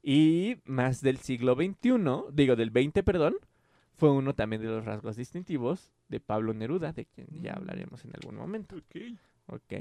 [0.02, 3.36] Y más del siglo XXI, digo del XX, perdón,
[4.00, 7.58] fue uno también de los rasgos distintivos de Pablo Neruda, de quien ya Mm.
[7.58, 8.76] hablaremos en algún momento.
[8.78, 8.96] Ok.
[9.48, 9.74] ¿ok?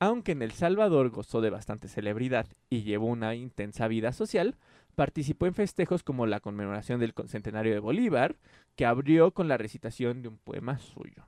[0.00, 4.56] Aunque en El Salvador gozó de bastante celebridad y llevó una intensa vida social,
[4.94, 8.36] participó en festejos como la conmemoración del centenario de Bolívar,
[8.76, 11.24] que abrió con la recitación de un poema suyo.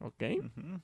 [0.00, 0.22] ¿Ok?
[0.38, 0.80] Ujú.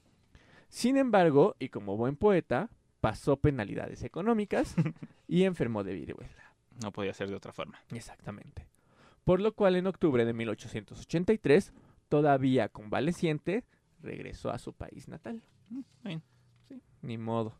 [0.68, 4.75] Sin embargo, y como buen poeta, pasó penalidades económicas
[5.29, 6.55] y enfermó de viruela.
[6.83, 7.79] No podía ser de otra forma.
[7.90, 8.66] Exactamente.
[9.25, 11.73] Por lo cual en octubre de 1883,
[12.09, 13.65] todavía convaleciente,
[14.03, 15.43] regresó a su país natal.
[16.69, 17.55] Sí, ni modo.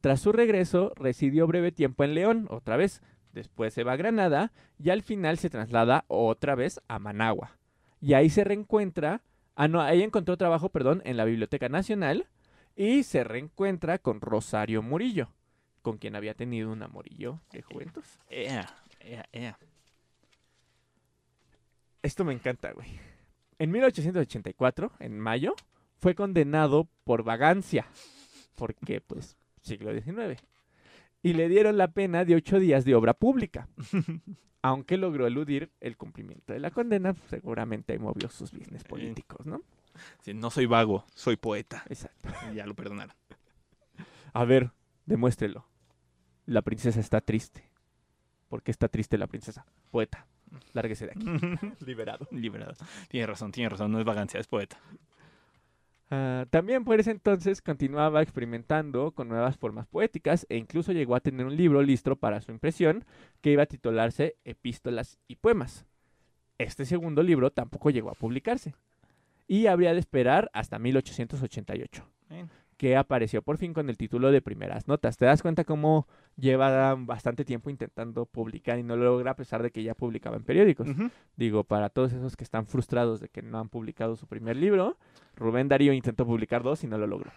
[0.00, 3.02] Tras su regreso, residió breve tiempo en León, otra vez.
[3.32, 7.58] Después se va a Granada y al final se traslada otra vez a Managua.
[8.00, 9.22] Y ahí se reencuentra,
[9.54, 12.26] ah no, ahí encontró trabajo, perdón, en la Biblioteca Nacional
[12.76, 15.28] y se reencuentra con Rosario Murillo,
[15.82, 18.02] con quien había tenido un amorillo de juventud.
[22.02, 22.88] Esto me encanta, güey.
[23.58, 25.54] En 1884, en mayo,
[25.98, 27.86] fue condenado por vagancia,
[28.54, 30.42] porque, pues, siglo XIX.
[31.22, 33.68] Y le dieron la pena de ocho días de obra pública.
[34.62, 39.62] Aunque logró eludir el cumplimiento de la condena, seguramente movió sus business políticos, ¿no?
[40.22, 41.84] Sí, no soy vago, soy poeta.
[41.88, 42.30] Exacto.
[42.52, 43.14] Y ya lo perdonaron.
[44.32, 44.70] A ver,
[45.06, 45.66] demuéstrelo.
[46.46, 47.70] La princesa está triste.
[48.48, 49.66] ¿Por qué está triste la princesa?
[49.90, 50.26] Poeta.
[50.72, 51.26] Lárguese de aquí.
[51.86, 52.26] Liberado.
[52.30, 52.74] Liberado.
[53.08, 53.92] Tiene razón, tiene razón.
[53.92, 54.78] No es vagancia, es poeta.
[56.10, 61.20] Ah, también por ese entonces continuaba experimentando con nuevas formas poéticas e incluso llegó a
[61.20, 63.04] tener un libro listo para su impresión
[63.40, 65.86] que iba a titularse Epístolas y Poemas.
[66.58, 68.74] Este segundo libro tampoco llegó a publicarse
[69.46, 72.50] y habría de esperar hasta 1888, Bien.
[72.80, 75.18] Que apareció por fin con el título de Primeras Notas.
[75.18, 79.62] ¿Te das cuenta cómo lleva bastante tiempo intentando publicar y no lo logra a pesar
[79.62, 80.88] de que ya publicaba en periódicos?
[81.36, 84.96] Digo, para todos esos que están frustrados de que no han publicado su primer libro,
[85.36, 87.30] Rubén Darío intentó publicar dos y no lo logró.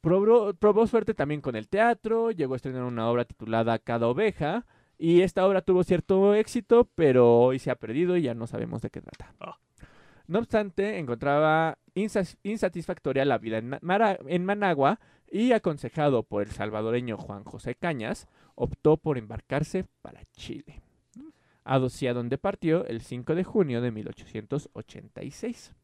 [0.00, 4.64] Probó suerte también con el teatro, llegó a estrenar una obra titulada Cada oveja,
[4.96, 8.80] y esta obra tuvo cierto éxito, pero hoy se ha perdido y ya no sabemos
[8.80, 9.34] de qué trata.
[9.40, 9.58] Ah.
[10.28, 16.42] No obstante, encontraba insas- insatisfactoria la vida en, Na- Mara- en Managua y aconsejado por
[16.42, 20.80] el salvadoreño Juan José Cañas, optó por embarcarse para Chile,
[21.64, 25.74] hacia donde partió el 5 de junio de 1886.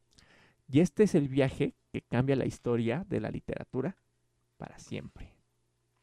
[0.69, 3.97] Y este es el viaje que cambia la historia de la literatura
[4.57, 5.35] para siempre.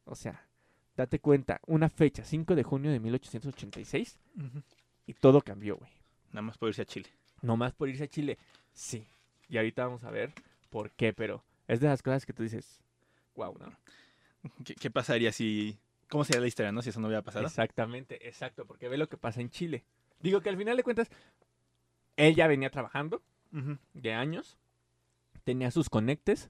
[0.05, 0.47] O sea,
[0.95, 4.61] date cuenta, una fecha, 5 de junio de 1886, Ujú.
[5.07, 5.91] y todo cambió, güey.
[6.29, 7.09] Nada más por irse a Chile.
[7.41, 8.37] Nomás por irse a Chile,
[8.73, 9.07] sí.
[9.49, 10.33] Y ahorita vamos a ver
[10.69, 12.81] por qué, pero es de las cosas que tú dices,
[13.35, 13.71] wow, ¿no?
[14.63, 15.77] ¿Qué, qué pasaría si...
[16.09, 16.81] ¿Cómo sería la historia, no?
[16.81, 17.45] Si eso no hubiera pasado.
[17.45, 19.85] Exactamente, exacto, porque ve lo que pasa en Chile.
[20.19, 21.09] Digo que al final de cuentas,
[22.17, 23.23] él ya venía trabajando
[23.93, 24.57] de años,
[25.43, 26.49] tenía sus conectes,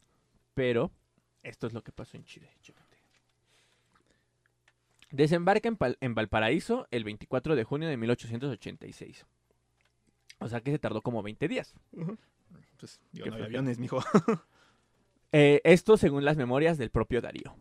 [0.54, 0.91] pero
[1.43, 2.49] esto es lo que pasó en Chile.
[5.12, 9.25] Desembarca en, en Valparaíso el 24 de junio de 1886.
[10.41, 11.73] O sea que se tardó como 20 días.
[12.77, 13.99] Pues, Qué no había aviones, mijo.
[15.34, 17.56] Eh, esto según las memorias del propio Darío.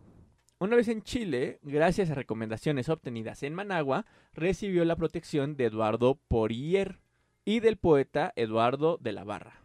[0.58, 6.16] Una vez en Chile, gracias a recomendaciones obtenidas en Managua, recibió la protección de Eduardo
[6.26, 6.98] Porier
[7.44, 9.60] y del poeta Eduardo de la Barra.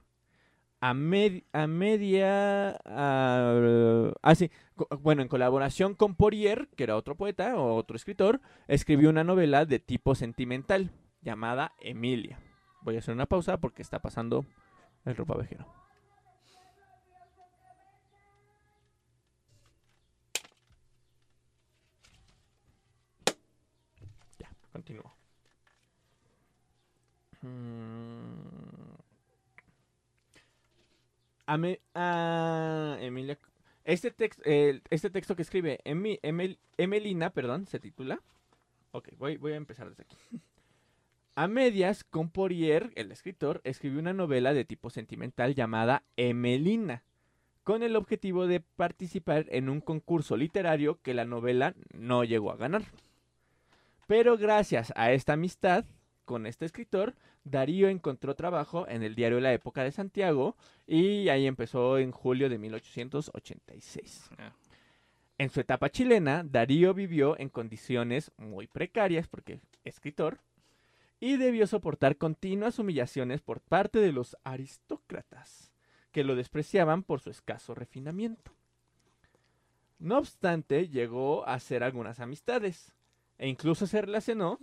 [0.82, 2.80] A, med- a media...
[2.86, 4.51] ah, ah, sí,
[5.01, 9.65] bueno, en colaboración con Porier, que era otro poeta o otro escritor, escribió una novela
[9.65, 10.91] de tipo sentimental
[11.23, 12.39] llamada Emilia.
[12.86, 14.45] Voy a hacer una pausa porque está pasando
[15.06, 15.65] el ropavejero.
[24.39, 25.13] Ya, continúo.
[27.41, 28.95] Mm.
[31.48, 33.38] Ame- ah, Emilia.
[33.84, 38.21] Este, tex- el- este texto que escribe Emi- Emel- Emelina, perdón, se titula.
[38.91, 40.17] Ok, voy, voy a empezar desde aquí.
[41.38, 47.04] A medias, Comporier, el escritor, escribió una novela de tipo sentimental llamada Emelina,
[47.65, 52.56] con el objetivo de participar en un concurso literario que la novela no llegó a
[52.56, 52.84] ganar.
[54.08, 55.84] Pero gracias a esta amistad
[56.24, 60.56] con este escritor, Darío encontró trabajo en el diario La Época de Santiago
[60.88, 64.30] y ahí empezó en julio de 1886.
[64.38, 64.54] Ah.
[65.38, 70.39] En su etapa chilena, Darío vivió en condiciones muy precarias porque escritor
[71.19, 75.71] y debió soportar continuas humillaciones por parte de los aristócratas,
[76.12, 78.51] que lo despreciaban por su escaso refinamiento.
[79.99, 82.93] No obstante, llegó a hacer algunas amistades
[83.38, 84.60] e incluso se relacionó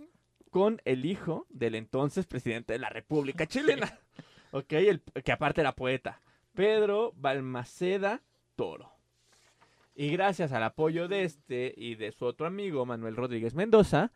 [0.49, 3.99] con el hijo del entonces presidente de la República Chilena,
[4.51, 6.21] ok, el, que aparte era poeta,
[6.53, 8.21] Pedro Balmaceda
[8.55, 8.91] Toro.
[9.95, 14.11] Y gracias al apoyo de este y de su otro amigo Manuel Rodríguez Mendoza,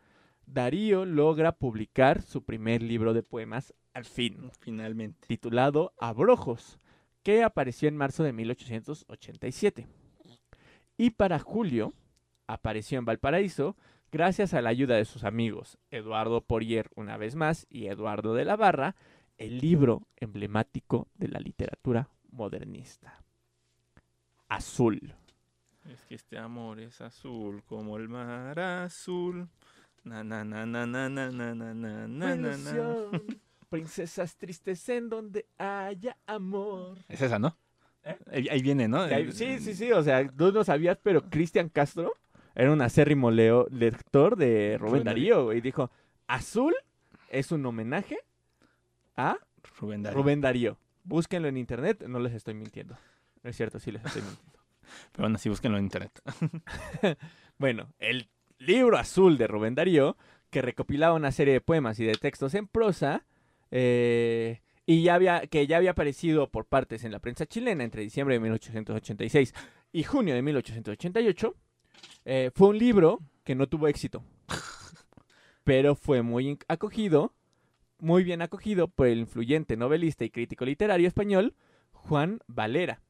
[0.50, 5.26] Darío logra publicar su primer libro de poemas al fin, Finalmente.
[5.26, 6.78] titulado Abrojos,
[7.22, 9.86] que apareció en marzo de 1887.
[10.96, 11.92] Y para julio
[12.46, 13.76] apareció en Valparaíso
[14.10, 18.46] gracias a la ayuda de sus amigos Eduardo Porier una vez más y Eduardo de
[18.46, 18.96] la Barra,
[19.36, 23.22] el libro emblemático de la literatura modernista.
[24.48, 25.14] Azul.
[25.84, 29.48] Es que este amor es azul como el mar azul.
[30.04, 32.50] Na na na na na na na na na na na na.
[32.50, 33.24] Ilusión,
[33.68, 36.98] Princesas tristes en donde haya amor.
[37.08, 37.56] Es esa, ¿no?
[38.04, 38.16] ¿Eh?
[38.32, 39.02] Ahí, ahí viene, ¿no?
[39.02, 42.14] Ahí- Sí, sí, sí, o sea, tú no sabías, pero Cristian Castro
[42.54, 45.90] era un acérrimo leo- lector de Rubén Rubén Darío, y Dijo,
[46.26, 46.74] Azul
[47.28, 48.18] es un homenaje
[49.16, 49.36] a
[49.78, 50.18] Rubén Darío.
[50.22, 50.78] Rubén Darío.
[51.04, 52.96] Búsquenlo en internet, no les estoy mintiendo.
[53.42, 54.58] No es cierto, sí les estoy mintiendo.
[55.12, 56.22] Pero bueno, así búsquenlo en internet.
[57.58, 58.28] Bueno, el
[58.58, 60.16] libro azul de Rubén Darío,
[60.50, 63.26] que recopilaba una serie de poemas y de textos en prosa,
[63.70, 68.02] eh, y ya había, que ya había aparecido por partes en la prensa chilena entre
[68.02, 69.54] diciembre de 1886
[69.92, 71.54] y junio de 1888,
[72.24, 74.24] eh, fue un libro que no tuvo éxito,
[75.64, 77.34] pero fue muy acogido,
[77.98, 81.54] muy bien acogido por el influyente novelista y crítico literario español
[81.92, 83.02] Juan Valera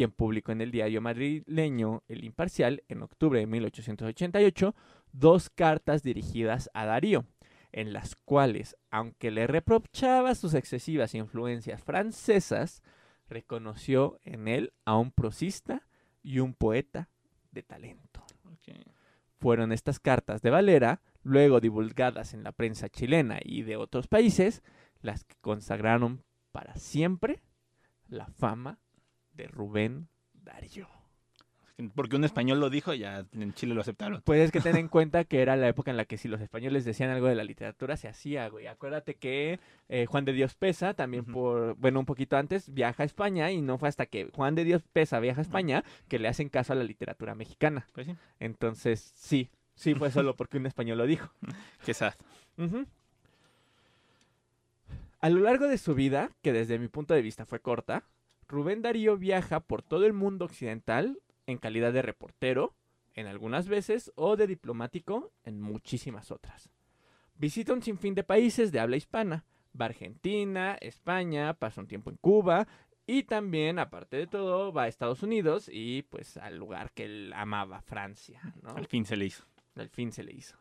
[0.00, 4.74] quien publicó en el diario madrileño El Imparcial en octubre de 1888
[5.12, 7.26] dos cartas dirigidas a Darío,
[7.70, 12.82] en las cuales, aunque le reprochaba sus excesivas influencias francesas,
[13.28, 15.86] reconoció en él a un prosista
[16.22, 17.10] y un poeta
[17.50, 18.24] de talento.
[19.38, 24.62] Fueron estas cartas de Valera, luego divulgadas en la prensa chilena y de otros países,
[25.02, 27.42] las que consagraron para siempre
[28.08, 28.78] la fama
[29.34, 30.88] de Rubén Darío.
[31.94, 34.20] Porque un español lo dijo, ya en Chile lo aceptaron.
[34.24, 36.40] Pues es que ten en cuenta que era la época en la que si los
[36.40, 38.66] españoles decían algo de la literatura se hacía, güey.
[38.66, 43.06] Acuérdate que eh, Juan de Dios Pesa, también por, bueno, un poquito antes, viaja a
[43.06, 46.28] España y no fue hasta que Juan de Dios Pesa viaja a España que le
[46.28, 47.86] hacen caso a la literatura mexicana.
[47.92, 48.16] Pues sí.
[48.38, 51.32] Entonces, sí, sí fue solo porque un español lo dijo.
[51.84, 52.14] Qué sad.
[52.58, 52.86] Ujú.
[55.20, 58.04] A lo largo de su vida, que desde mi punto de vista fue corta,
[58.50, 62.74] Rubén Darío viaja por todo el mundo occidental en calidad de reportero,
[63.14, 66.68] en algunas veces, o de diplomático en muchísimas otras.
[67.36, 69.44] Visita un sinfín de países de habla hispana,
[69.80, 72.66] va a Argentina, España, pasa un tiempo en Cuba
[73.06, 77.32] y también, aparte de todo, va a Estados Unidos y pues al lugar que él
[77.36, 78.70] amaba, Francia, ¿no?
[78.70, 79.44] Al fin se le hizo.
[79.76, 80.58] Al fin se le hizo.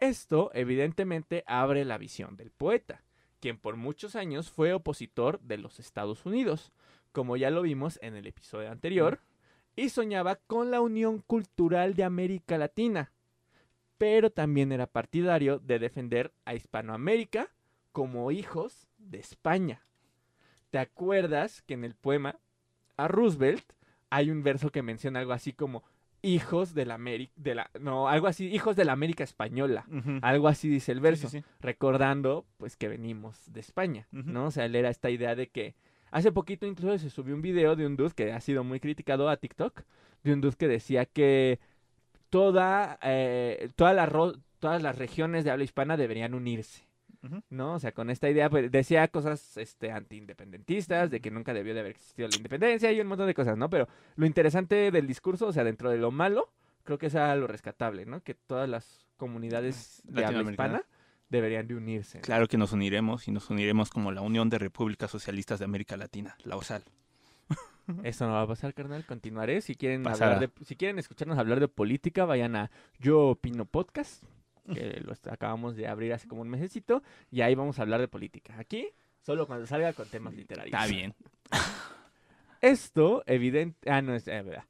[0.00, 3.04] Esto, evidentemente, abre la visión del poeta,
[3.40, 6.72] quien por muchos años fue opositor de los Estados Unidos,
[7.14, 9.20] como ya lo vimos en el episodio anterior,
[9.76, 13.12] y soñaba con la unión cultural de América Latina,
[13.98, 17.48] pero también era partidario de defender a Hispanoamérica
[17.92, 19.82] como hijos de España.
[20.70, 22.40] ¿Te acuerdas que en el poema
[22.96, 23.64] a Roosevelt
[24.10, 25.84] hay un verso que menciona algo así como
[26.20, 29.86] hijos de la América, de la, no, algo así, hijos de la América española.
[30.20, 31.46] Algo así dice el verso, sí, sí.
[31.60, 34.08] recordando pues que venimos de España.
[34.10, 34.46] ¿no?
[34.46, 35.76] O sea, él era esta idea de que
[36.14, 39.28] hace poquito incluso se subió un video de un dude que ha sido muy criticado
[39.28, 39.82] a TikTok,
[40.22, 41.58] de un dude que decía que
[42.30, 46.84] toda, eh, toda la ro- todas las regiones de habla hispana deberían unirse.
[47.48, 47.72] ¿no?
[47.74, 51.80] O sea, con esta idea, pues, decía cosas este, antiindependentistas, de que nunca debió de
[51.80, 53.70] haber existido la independencia y un montón de cosas, ¿no?
[53.70, 56.50] Pero lo interesante del discurso, o sea, dentro de lo malo,
[56.82, 58.20] creo que es a lo rescatable, ¿no?
[58.22, 60.84] Que todas las comunidades de habla hispana
[61.34, 62.20] deberían de unirse.
[62.20, 65.96] Claro que nos uniremos y nos uniremos como la Unión de Repúblicas Socialistas de América
[65.96, 66.82] Latina, la OSAL.
[68.02, 69.04] Eso no va a pasar, carnal.
[69.04, 69.60] Continuaré.
[69.60, 74.24] Si quieren, hablar de, si quieren escucharnos hablar de política, vayan a Yo Opino Podcast.
[74.72, 78.08] que lo acabamos de abrir hace como un mesecito, y ahí vamos a hablar de
[78.08, 78.54] política.
[78.58, 78.88] Aquí,
[79.20, 80.72] solo cuando salga con temas literarios.
[80.74, 81.14] Está bien.
[82.60, 83.90] Esto, evidente.
[83.90, 84.26] Ah, no es.
[84.28, 84.64] eh, verdad.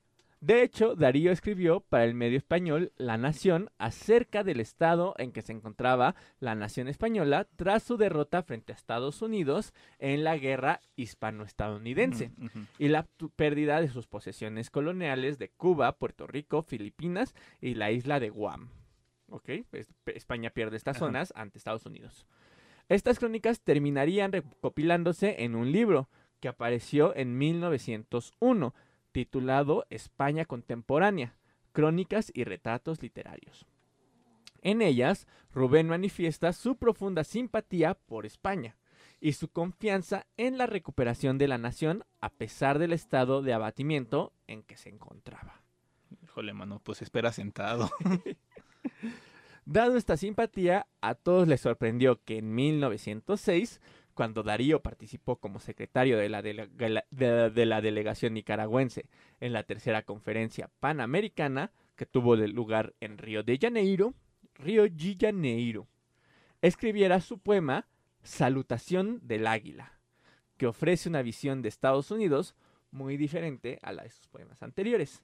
[0.44, 5.40] De hecho, Darío escribió para el medio español La Nación acerca del estado en que
[5.40, 10.82] se encontraba la nación española tras su derrota frente a Estados Unidos en la guerra
[10.96, 12.66] hispano-estadounidense ujú.
[12.78, 18.20] y la pérdida de sus posesiones coloniales de Cuba, Puerto Rico, Filipinas y la isla
[18.20, 18.68] de Guam.
[20.04, 22.26] España pierde estas zonas ante Estados Unidos.
[22.90, 28.74] Estas crónicas terminarían recopilándose en un libro que apareció en 1901,
[29.14, 31.36] titulado España Contemporánea,
[31.70, 33.64] Crónicas y Retratos Literarios.
[34.60, 38.76] En ellas, Rubén manifiesta su profunda simpatía por España
[39.20, 44.32] y su confianza en la recuperación de la nación a pesar del estado de abatimiento
[44.48, 45.62] en que se encontraba.
[46.24, 47.90] Híjole, mano, pues espera sentado.
[49.64, 53.80] Dado esta simpatía, a todos les sorprendió que en 1906,
[54.14, 59.08] cuando Darío participó como secretario de la, dele- de la- de- de la delegación nicaragüense
[59.40, 64.14] en la tercera conferencia panamericana, que tuvo lugar en Río de Janeiro,
[64.54, 65.86] Río de Janeiro,
[66.62, 67.86] escribiera su poema
[68.22, 69.98] Salutación del Águila,
[70.56, 72.54] que ofrece una visión de Estados Unidos
[72.90, 75.22] muy diferente a la de sus poemas anteriores.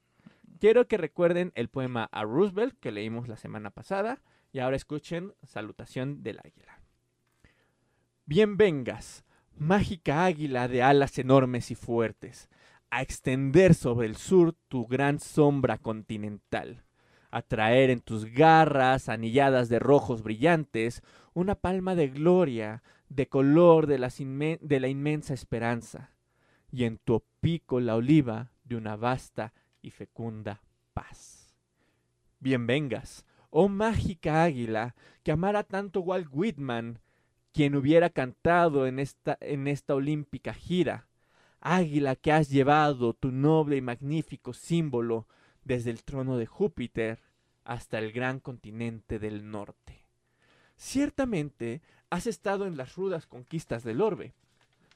[0.58, 4.20] Quiero que recuerden el poema a Roosevelt que leímos la semana pasada
[4.52, 6.79] y ahora escuchen Salutación del Águila.
[8.30, 9.24] Bien vengas,
[9.56, 12.48] mágica águila de alas enormes y fuertes,
[12.88, 16.84] a extender sobre el sur tu gran sombra continental,
[17.32, 21.02] a traer en tus garras anilladas de rojos brillantes
[21.34, 26.12] una palma de gloria, de color de, la inmensa esperanza,
[26.70, 30.62] y en tu pico la oliva de una vasta y fecunda
[30.94, 31.56] paz.
[32.38, 37.00] Bien vengas, oh mágica águila, que amara tanto Walt Whitman,
[37.52, 41.06] quien hubiera cantado en esta, en esta olímpica gira.
[41.60, 45.26] Águila que has llevado tu noble y magnífico símbolo
[45.64, 47.20] desde el trono de Júpiter
[47.64, 50.06] hasta el gran continente del norte.
[50.76, 54.32] Ciertamente has estado en las rudas conquistas del orbe.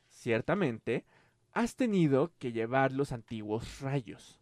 [0.08, 1.04] Ciertamente
[1.52, 4.40] has tenido que llevar los antiguos rayos.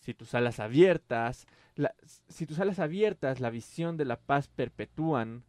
[0.00, 1.46] Si tus alas abiertas,
[2.28, 5.44] si tus alas abiertas la visión de la paz perpetúan,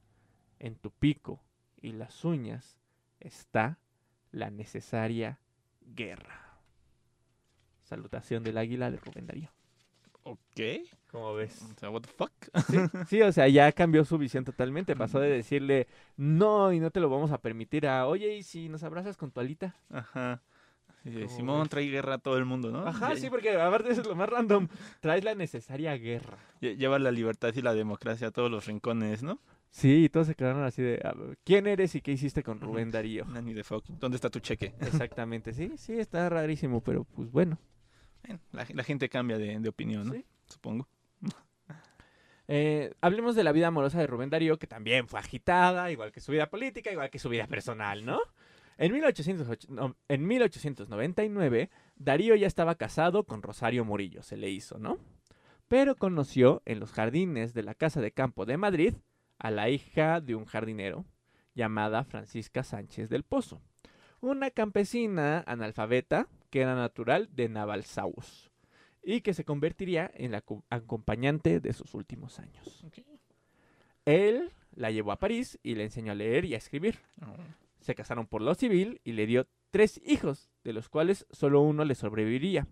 [0.60, 1.45] en tu pico
[1.86, 2.78] y las uñas
[3.20, 3.78] está
[4.32, 5.40] la necesaria
[5.96, 6.42] guerra.
[7.84, 9.50] Salutación del águila de Rubén Darío.
[10.24, 10.40] ok.
[11.12, 11.62] ¿Cómo ves?
[11.62, 12.32] O sea, what the fuck.
[12.68, 14.96] Sí, sí, o sea, ya cambió su visión totalmente.
[14.96, 18.68] Pasó de decirle no y no te lo vamos a permitir a, oye, ¿y si
[18.68, 19.76] nos abrazas con tu alita?
[19.90, 20.42] Ajá.
[21.04, 21.70] ¿Cómo Simón ves?
[21.70, 22.86] trae guerra a todo el mundo, ¿no?
[22.88, 24.68] Ajá, sí, porque aparte eso es lo más random.
[25.02, 26.38] Traes la necesaria guerra.
[26.62, 29.40] lle- Lleva la libertad y la democracia a todos los rincones, ¿no?
[29.76, 32.62] Sí, y todos se quedaron así de, "A ver, ¿quién eres y qué hiciste con.
[32.62, 33.26] Rubén Darío?
[33.26, 33.86] Nanny de fuck.
[34.00, 34.74] ¿Dónde está tu cheque?
[34.80, 37.60] Exactamente, sí, sí, está rarísimo, pero pues bueno.
[38.24, 40.14] Bueno, la, la gente cambia de, de opinión, ¿no?
[40.14, 40.26] Sí.
[40.46, 40.88] Supongo.
[42.48, 46.22] Eh, hablemos de la vida amorosa de Rubén Darío, que también fue agitada, igual que
[46.22, 48.22] su vida política, igual que su vida personal, ¿no?
[48.78, 54.80] En, 1808 no, en 1899, Darío ya estaba casado con Rosario Murillo, se le hizo,
[54.80, 55.00] ¿no?
[55.68, 58.94] Pero conoció en los jardines de la Casa de Campo de Madrid
[59.38, 61.06] a la hija de un jardinero
[61.54, 63.62] llamada Francisca Sánchez del Pozo,
[64.22, 68.50] una campesina analfabeta que era natural de Navalsaus
[69.04, 72.84] y que se convertiría en la co- acompañante de sus últimos años.
[74.06, 77.00] Él la llevó a París y le enseñó a leer y a escribir.
[77.22, 77.36] Oh,
[77.80, 81.86] Se casaron por lo civil y le dio tres hijos, de los cuales solo uno
[81.86, 82.68] le sobreviviría.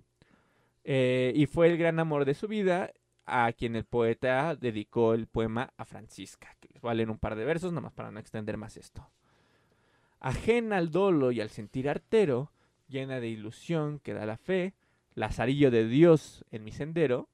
[0.83, 2.91] Eh, y fue el gran amor de su vida,
[3.25, 7.19] a quien el poeta dedicó el poema a Francisca, que les voy a leer un
[7.19, 9.09] par de versos, nomás para no extender más esto.
[10.19, 12.51] Ajena al dolo y al sentir artero,
[12.87, 14.73] llena de ilusión que da la fe,
[15.15, 17.29] Lazarillo de Dios en mi sendero,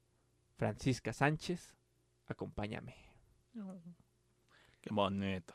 [0.57, 1.73] Francisca Sánchez,
[2.27, 2.95] acompáñame.
[4.81, 5.53] Qué bonito.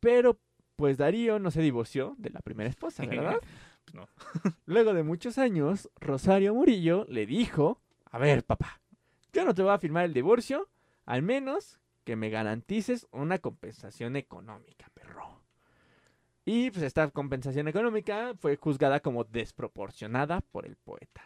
[0.00, 0.38] Pero,
[0.76, 3.38] pues Darío no se divorció de la primera esposa, ¿verdad?
[3.86, 4.08] Pues no.
[4.64, 8.80] Luego de muchos años, Rosario Murillo le dijo, a ver, papá,
[9.36, 10.66] yo no te voy a firmar el divorcio,
[11.04, 15.42] al menos que me garantices una compensación económica, perro.
[16.46, 21.22] Y pues esta compensación económica fue juzgada como desproporcionada por el poeta.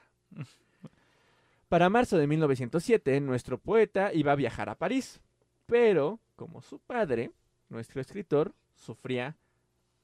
[1.69, 5.21] Para marzo de 1907, nuestro poeta iba a viajar a París,
[5.67, 7.31] pero como su padre,
[7.69, 9.37] nuestro escritor, sufría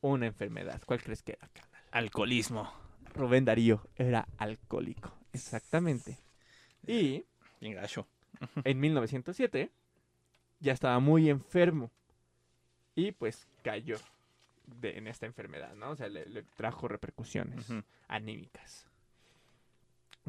[0.00, 0.80] una enfermedad.
[0.86, 1.82] ¿Cuál crees que era, carnal?
[1.90, 2.72] Alcoholismo.
[3.14, 5.12] Rubén Darío era alcohólico.
[5.32, 6.18] Exactamente.
[6.86, 7.24] Y
[7.60, 8.06] Bien gacho.
[8.64, 9.70] en 1907
[10.60, 11.90] ya estaba muy enfermo
[12.94, 13.96] y pues cayó
[14.66, 15.90] de, en esta enfermedad, ¿no?
[15.90, 17.72] O sea, le, le trajo repercusiones
[18.08, 18.86] anímicas.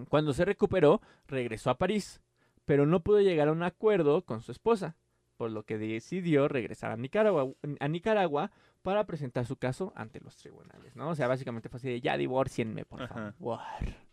[0.09, 2.21] Cuando se recuperó, regresó a París,
[2.65, 4.95] pero no pudo llegar a un acuerdo con su esposa,
[5.37, 8.51] por lo que decidió regresar a Nicaragua, a Nicaragua
[8.83, 11.09] para presentar su caso ante los tribunales, ¿no?
[11.09, 13.33] O sea, básicamente fue así de, ya divórcienme, por Ajá.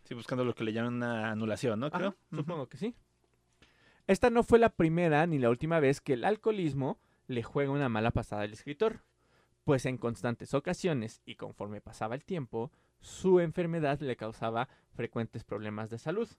[0.05, 1.87] Sí, buscando lo que le llaman una anulación, ¿no?
[1.87, 2.15] Ajá, Creo.
[2.31, 2.95] Supongo que sí.
[4.07, 7.89] Esta no fue la primera ni la última vez que el alcoholismo le juega una
[7.89, 9.01] mala pasada al escritor,
[9.63, 15.89] pues en constantes ocasiones y conforme pasaba el tiempo, su enfermedad le causaba frecuentes problemas
[15.89, 16.29] de salud,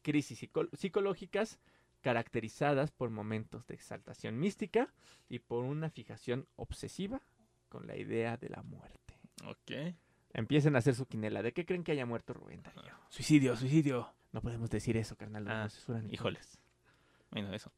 [0.00, 1.58] crisis psico- psicológicas
[2.00, 4.92] caracterizadas por momentos de exaltación mística
[5.28, 7.20] y por una fijación obsesiva
[7.68, 9.18] con la idea de la muerte.
[9.46, 9.94] Ok.
[10.34, 11.42] Empiecen a hacer su quinela.
[11.42, 12.94] ¿De qué creen que haya muerto Rubén Darío?
[13.08, 14.08] Suicidio, suicidio.
[14.32, 15.46] No podemos decir eso, carnal.
[15.48, 16.58] Ah, nos censuran y híjoles.
[17.30, 17.72] Bueno, eso.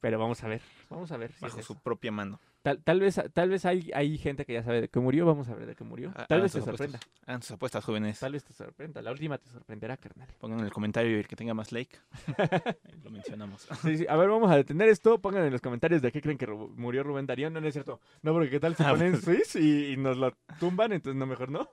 [0.00, 1.32] Pero vamos a ver, vamos a ver.
[1.32, 2.40] si Bajo es su propia mano.
[2.64, 5.26] Tal, tal vez, tal vez hay, hay gente que ya sabe de qué murió.
[5.26, 6.08] Vamos a ver de qué murió.
[6.16, 6.98] Ah, Tal hagan vez te sorprenda.
[7.26, 8.18] Hagan sus apuestas, jóvenes.
[8.18, 9.02] Tal vez te sorprenda.
[9.02, 10.26] La última te sorprenderá, carnal.
[10.40, 11.94] Pongan en el comentario y el que tenga más like.
[13.04, 13.68] Lo mencionamos.
[13.82, 14.06] Sí, sí.
[14.08, 15.20] A ver, vamos a detener esto.
[15.20, 17.50] Pongan en los comentarios de qué creen que murió Rubén Darío.
[17.50, 18.00] No, no es cierto.
[18.22, 19.20] No, porque qué tal si Ah, ponen.
[19.20, 20.92] Swiss y, y nos lo tumban.
[20.92, 21.68] Entonces, no, mejor no.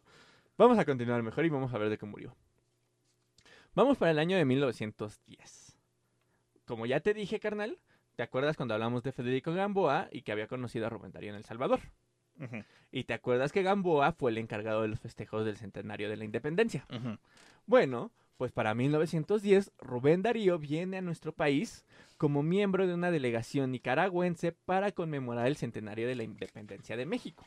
[0.57, 2.35] Vamos a continuar mejor y vamos a ver de qué murió.
[3.75, 5.77] Vamos para el año de 1910.
[6.65, 7.79] Como ya te dije, carnal,
[8.15, 11.37] ¿te acuerdas cuando hablamos de Federico Gamboa y que había conocido a Rubén Darío en
[11.37, 11.79] El Salvador?
[12.91, 16.25] Y te acuerdas que Gamboa fue el encargado de los festejos del centenario de la
[16.25, 16.87] independencia.
[17.65, 21.85] Bueno, pues para 1910, Rubén Darío viene a nuestro país
[22.17, 27.45] como miembro de una delegación nicaragüense para conmemorar el centenario de la independencia de México.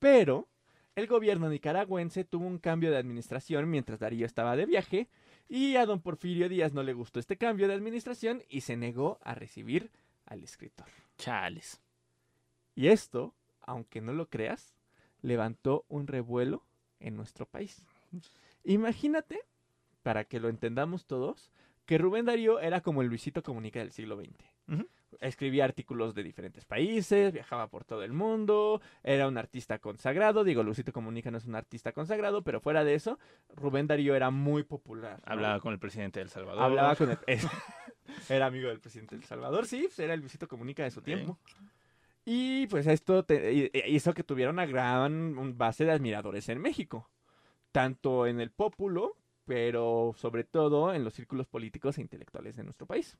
[0.00, 0.48] Pero
[0.96, 5.08] el gobierno nicaragüense tuvo un cambio de administración mientras Darío estaba de viaje
[5.48, 9.18] y a don Porfirio Díaz no le gustó este cambio de administración y se negó
[9.22, 9.90] a recibir
[10.24, 10.86] al escritor.
[11.18, 11.80] Chales.
[12.74, 14.74] Y esto, aunque no lo creas,
[15.20, 16.64] levantó un revuelo
[17.00, 17.86] en nuestro país.
[18.64, 19.40] Imagínate,
[20.02, 21.52] para que lo entendamos todos,
[21.86, 24.82] que Rubén Darío era como el Luisito Comunica del siglo XX.
[25.20, 30.44] Escribía artículos de diferentes países, viajaba por todo el mundo, era un artista consagrado.
[30.44, 33.18] Digo, Luisito Comunica no es un artista consagrado, pero fuera de eso,
[33.54, 35.20] Rubén Darío era muy popular.
[35.26, 35.32] ¿no?
[35.32, 36.62] Hablaba con el presidente de El Salvador.
[36.62, 37.18] Hablaba con el...
[38.28, 41.02] era amigo del presidente de El Salvador, sí, pues era el Luisito Comunica de su
[41.02, 41.38] tiempo.
[42.24, 47.10] Y pues esto te- hi- hizo que tuviera una gran base de admiradores en México.
[47.72, 52.86] Tanto en el pópulo, pero sobre todo en los círculos políticos e intelectuales de nuestro
[52.86, 53.18] país.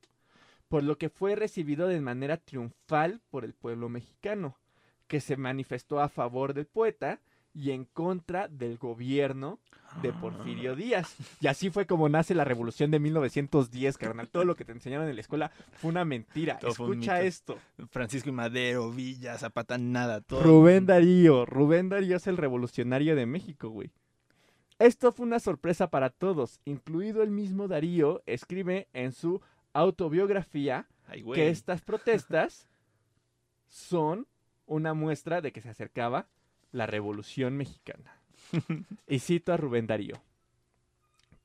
[0.68, 4.58] Por lo que fue recibido de manera triunfal por el pueblo mexicano,
[5.06, 7.20] que se manifestó a favor del poeta
[7.54, 9.60] y en contra del gobierno
[10.02, 11.16] de Porfirio Díaz.
[11.40, 14.28] Y así fue como nace la revolución de 1910, carnal.
[14.28, 16.58] Todo lo que te enseñaron en la escuela fue una mentira.
[16.58, 17.58] Todo fue un Escucha esto.
[17.90, 20.20] Francisco y Madero, Villa, Zapata, nada.
[20.20, 20.42] Todo.
[20.42, 21.46] Rubén Darío.
[21.46, 23.92] Rubén Darío es el revolucionario de México, güey.
[24.80, 29.40] Esto fue una sorpresa para todos, incluido el mismo Darío, escribe en su
[29.74, 32.66] autobiografía Ay, que estas protestas
[33.68, 34.26] son
[34.66, 36.28] una muestra de que se acercaba
[36.72, 38.18] la Revolución Mexicana.
[39.08, 40.22] y cito a Rubén Darío.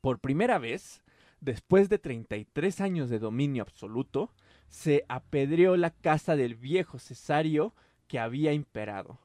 [0.02, 1.02] Por primera vez,
[1.42, 4.32] después de 33 años de dominio absoluto,
[4.70, 7.74] se apedreó la casa del viejo Cesario
[8.08, 9.20] que había imperado.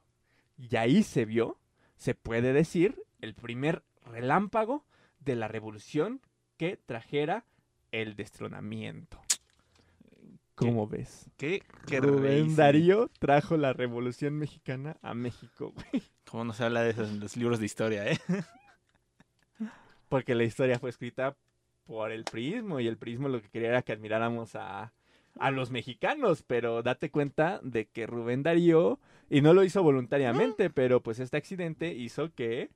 [0.57, 1.59] Y ahí se vio,
[1.97, 4.85] se puede decir, el primer relámpago
[5.21, 6.21] de la revolución
[6.57, 7.45] que trajera
[8.01, 9.21] el destronamiento.
[10.57, 11.31] ¿Cómo ves?
[11.37, 11.63] ¿Qué?
[11.87, 12.57] ¿Qué Rubén rey, sí.
[12.57, 16.03] Darío trajo la revolución mexicana a México, güey.
[16.31, 18.19] ¿Cómo no se habla de eso en los libros de historia, eh?
[20.09, 21.37] Porque la historia fue escrita
[21.87, 24.93] por el prismo y el prismo lo que quería era que admiráramos a,
[25.39, 30.71] a los mexicanos, pero date cuenta de que Rubén Darío, y no lo hizo voluntariamente,
[30.71, 32.71] pero pues este accidente hizo que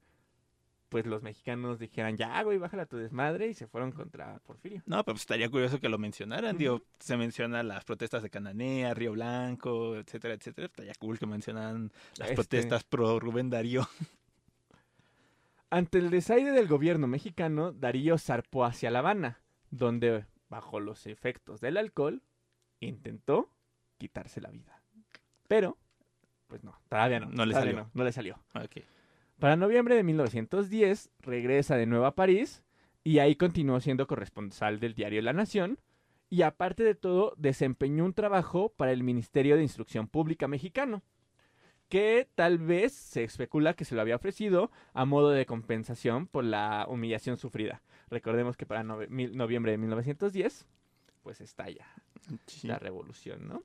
[0.89, 4.83] pues los mexicanos dijeran, ya, güey, bájala tu desmadre y se fueron contra Porfirio.
[4.87, 6.57] No, pero pues estaría curioso que lo mencionaran.
[6.57, 6.85] Digo, Ujú.
[6.99, 10.67] se menciona las protestas de Cananea, Río Blanco, etcétera, etcétera.
[10.67, 13.87] Estaría cool que mencionaran las Este- protestas pro Rubén Darío.
[15.71, 21.61] Ante el desaire del gobierno mexicano, Darío zarpó hacia La Habana, donde, bajo los efectos
[21.61, 22.23] del alcohol,
[22.81, 23.51] intentó
[23.99, 24.81] quitarse la vida.
[25.47, 25.77] Pero,
[26.47, 27.27] pues no, todavía no.
[27.27, 27.75] No le salió.
[27.75, 28.39] No, no le salió.
[28.55, 28.83] Ok.
[29.39, 32.63] Para noviembre de 1910, regresa de nuevo a París
[33.05, 35.79] y ahí continuó siendo corresponsal del diario La Nación
[36.29, 41.03] y aparte de todo desempeñó un trabajo para el Ministerio de Instrucción Pública mexicano,
[41.89, 46.45] que tal vez se especula que se lo había ofrecido a modo de compensación por
[46.45, 47.83] la humillación sufrida.
[48.11, 50.67] Recordemos que para noviembre de 1910,
[51.23, 51.87] pues estalla
[52.47, 52.67] Sí.
[52.67, 53.63] la revolución, ¿no?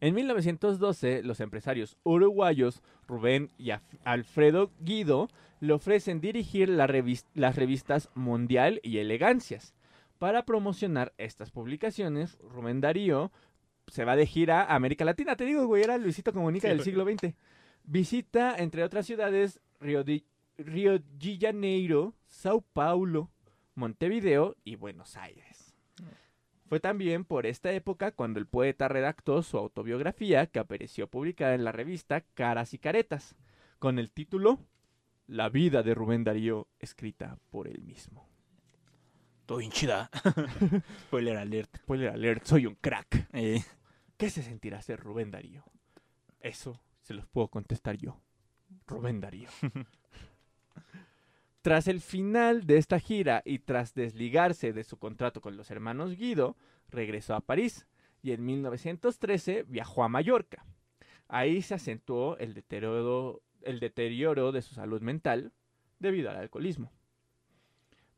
[0.00, 3.70] En 1912, los empresarios uruguayos Rubén y
[4.04, 5.28] Alfredo Guido
[5.60, 6.86] le ofrecen dirigir la
[7.34, 9.74] las revistas Mundial y Elegancias.
[10.18, 13.32] Para promocionar estas publicaciones, Rubén Darío
[13.88, 15.36] se va de gira a América Latina.
[15.36, 17.34] Te digo, güey, era Luisito Comunica Sí, del siglo XX.
[17.84, 20.24] Visita, entre otras ciudades, Río de,
[20.58, 23.30] Río de Janeiro, Sao Paulo,
[23.74, 25.57] Montevideo y Buenos Aires.
[26.68, 31.64] Fue también por esta época cuando el poeta redactó su autobiografía que apareció publicada en
[31.64, 33.36] la revista Caras y Caretas,
[33.78, 34.60] con el título
[35.26, 38.28] La vida de Rubén Darío, escrita por él mismo.
[39.46, 40.10] Todo bien chida.
[41.06, 41.74] Spoiler alert.
[41.78, 43.28] Spoiler alert, soy un crack.
[43.32, 43.62] Eh,
[44.18, 45.64] ¿Qué se sentirá ser Rubén Darío?
[46.40, 48.20] Eso se los puedo contestar yo.
[48.86, 49.48] Rubén Darío.
[51.62, 56.16] tras el final de esta gira y tras desligarse de su contrato con los hermanos
[56.16, 56.56] Guido,
[56.88, 57.86] regresó a París
[58.22, 60.64] y en 1913 viajó a Mallorca.
[61.28, 63.42] Ahí se acentuó el deterioro,
[64.52, 65.52] de su salud mental
[65.98, 66.92] debido al alcoholismo.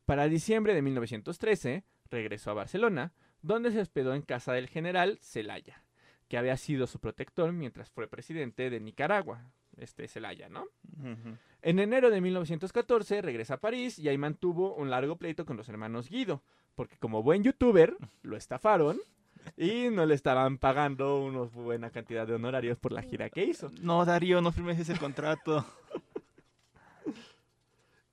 [0.05, 5.83] Para diciembre de 1913 regresó a Barcelona, donde se hospedó en casa del general Celaya,
[6.27, 9.51] que había sido su protector mientras fue presidente de Nicaragua.
[9.81, 10.65] Este Celaya, ¿no?
[10.99, 11.35] ujú.
[11.63, 15.67] En enero de 1914 regresa a París y ahí mantuvo un largo pleito con los
[15.69, 16.41] hermanos Guido,
[16.75, 18.99] porque como buen youtuber lo estafaron
[19.57, 23.71] y no le estaban pagando una buena cantidad de honorarios por la gira que hizo.
[23.81, 25.65] No, Darío, no firmes ese contrato.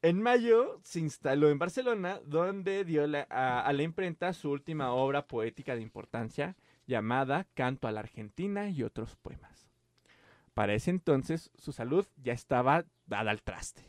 [0.00, 4.92] En mayo se instaló en Barcelona, donde dio la- a, a la imprenta su última
[4.92, 6.54] obra poética de importancia,
[6.86, 9.57] llamada Canto a la Argentina y otros poemas.
[10.58, 13.84] Para ese entonces su salud ya estaba dada al traste.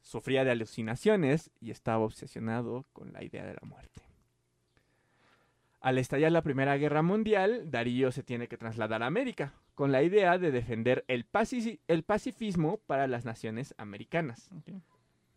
[0.00, 4.00] Sufría de alucinaciones y estaba obsesionado con la idea de la muerte.
[5.82, 10.02] Al estallar la Primera Guerra Mundial, Darío se tiene que trasladar a América, con la
[10.02, 14.48] idea de defender el, paci- el pacifismo para las naciones americanas.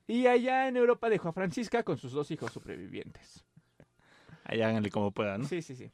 [0.07, 3.43] Y allá en Europa dejó a Francisca con sus dos hijos supervivientes.
[4.45, 5.41] Ahí háganle como puedan.
[5.41, 5.47] ¿no?
[5.49, 5.91] Sí, sí, sí.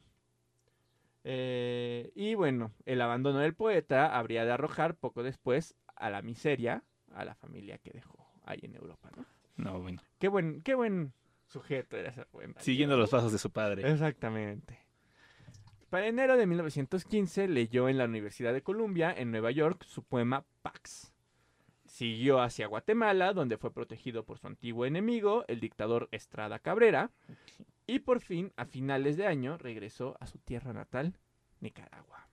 [1.24, 6.82] Eh, y bueno, el abandono del poeta habría de arrojar poco después a la miseria
[7.14, 9.26] a la familia que dejó ahí en Europa, ¿no?
[9.56, 10.00] No, bueno.
[10.18, 11.12] Qué buen, qué buen
[11.46, 13.90] sujeto era ese Darío, Siguiendo los pasos de su padre.
[13.90, 14.78] Exactamente.
[15.90, 20.44] Para enero de 1915 leyó en la Universidad de Columbia, en Nueva York, su poema
[20.62, 21.12] Pax.
[21.84, 27.10] Siguió hacia Guatemala, donde fue protegido por su antiguo enemigo, el dictador Estrada Cabrera,
[27.90, 31.18] y por fin, a finales de año, regresó a su tierra natal,
[31.60, 32.28] Nicaragua.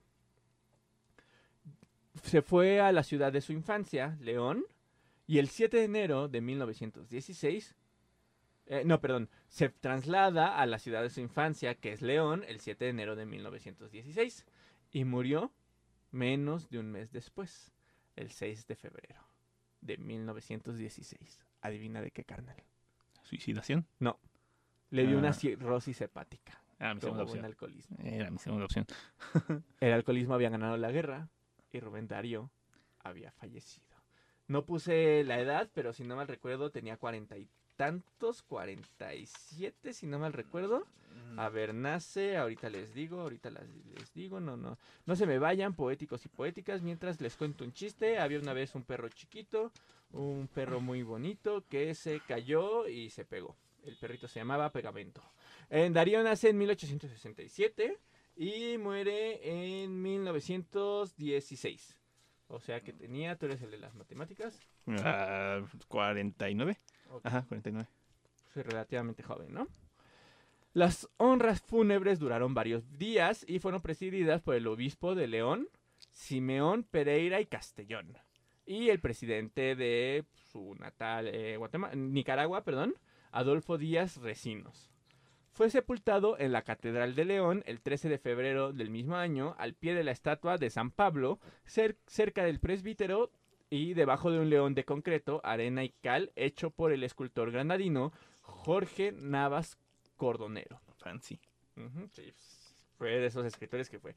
[2.22, 4.64] Se fue a la ciudad de su infancia, León,
[5.26, 7.76] y el 7 de enero de 1916
[8.68, 12.60] eh, no, perdón, se traslada a la ciudad de su infancia, que es León, el
[12.60, 14.44] 7 de enero de 1916,
[14.92, 15.54] y murió
[16.10, 17.72] menos de un mes después,
[18.14, 19.26] el 6 de febrero
[19.80, 21.46] de 1916.
[21.62, 22.62] Adivina de qué carnal.
[23.22, 23.86] ¿Suicidación?
[24.90, 25.32] Le dio una Ah.
[25.34, 27.44] cirrosis hepática, Ah, mi como segunda opción.
[27.44, 27.96] alcoholismo.
[28.02, 28.86] Era mi segunda opción.
[29.80, 31.28] El alcoholismo había ganado la guerra
[31.72, 32.50] y Rubén Darío
[33.00, 33.86] había fallecido.
[34.46, 39.26] No puse la edad, pero si no mal recuerdo tenía cuarenta y tantos, cuarenta y
[39.26, 40.86] siete, si no mal recuerdo.
[41.36, 45.38] A ver, nace, ahorita les digo, ahorita las- les digo, no, no, no se me
[45.38, 48.18] vayan, poéticos y poéticas, mientras les cuento un chiste.
[48.18, 49.70] Había una vez un perro chiquito,
[50.12, 53.56] un perro muy bonito que se cayó y se pegó.
[53.84, 55.22] El perrito se llamaba Pegamento.
[55.70, 57.98] En Darío nace en 1867
[58.36, 61.96] y muere en 1916.
[62.48, 64.58] O sea que tenía, tú eres el de las matemáticas,
[65.04, 66.78] Ah, 49.
[67.10, 67.20] Ok.
[67.26, 67.88] Ajá, 49.
[68.54, 69.68] fue relativamente joven, ¿no?
[70.72, 75.68] Las honras fúnebres duraron varios días y fueron presididas por el obispo de León,
[76.10, 78.16] Simeón Pereira y Castellón,
[78.64, 82.94] y el presidente de su natal eh, Guatema- Nicaragua, perdón,
[83.32, 84.90] Adolfo Díaz Recinos.
[85.52, 89.74] Fue sepultado en la Catedral de León el 13 de febrero del mismo año, al
[89.74, 93.32] pie de la estatua de San Pablo, cer- cerca del presbítero
[93.70, 98.12] y debajo de un león de concreto, arena y cal, hecho por el escultor granadino
[98.40, 99.78] Jorge Navas
[100.16, 100.80] Cordonero.
[100.98, 101.40] Fancy.
[102.12, 102.32] Sí,
[102.96, 104.14] fue de esos escritores que fue.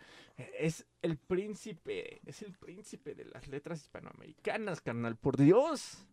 [0.57, 6.05] Es el príncipe, es el príncipe de las letras hispanoamericanas, carnal, por Dios.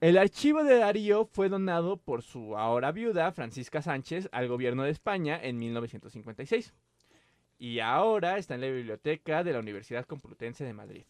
[0.00, 4.90] El archivo de Darío fue donado por su ahora viuda, Francisca Sánchez, al gobierno de
[4.90, 6.74] España en 1956.
[7.58, 11.04] Y ahora está en la biblioteca de la Universidad Complutense de Madrid.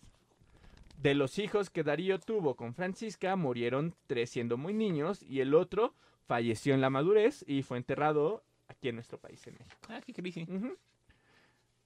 [1.03, 5.55] De los hijos que Darío tuvo con Francisca, murieron tres siendo muy niños y el
[5.55, 5.93] otro
[6.28, 9.76] falleció en la madurez y fue enterrado aquí en nuestro país, en México.
[9.89, 10.47] Ah, qué.
[10.49, 10.76] Ujú.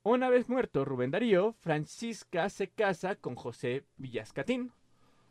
[0.02, 4.70] Una vez muerto Rubén Darío, Francisca se casa con José Villascatín,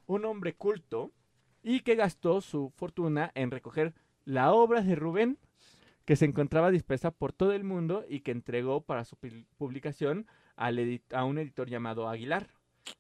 [0.08, 1.12] un hombre culto
[1.64, 3.94] y que gastó su fortuna en recoger
[4.26, 5.38] la obra de Rubén
[6.06, 9.16] que se encontraba dispersa por todo el mundo y que entregó para su
[9.58, 12.48] publicación al a un editor llamado Aguilar,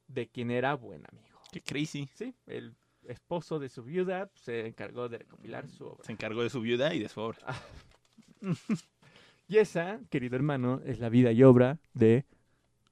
[0.07, 1.39] de quien era buen amigo.
[1.51, 2.07] Qué crazy.
[2.13, 2.75] Sí, el
[3.07, 6.03] esposo de su viuda se encargó de recopilar su obra.
[6.03, 7.39] Se encargó de su viuda y de su obra.
[9.49, 12.27] Y esa, querido hermano, es la vida y obra de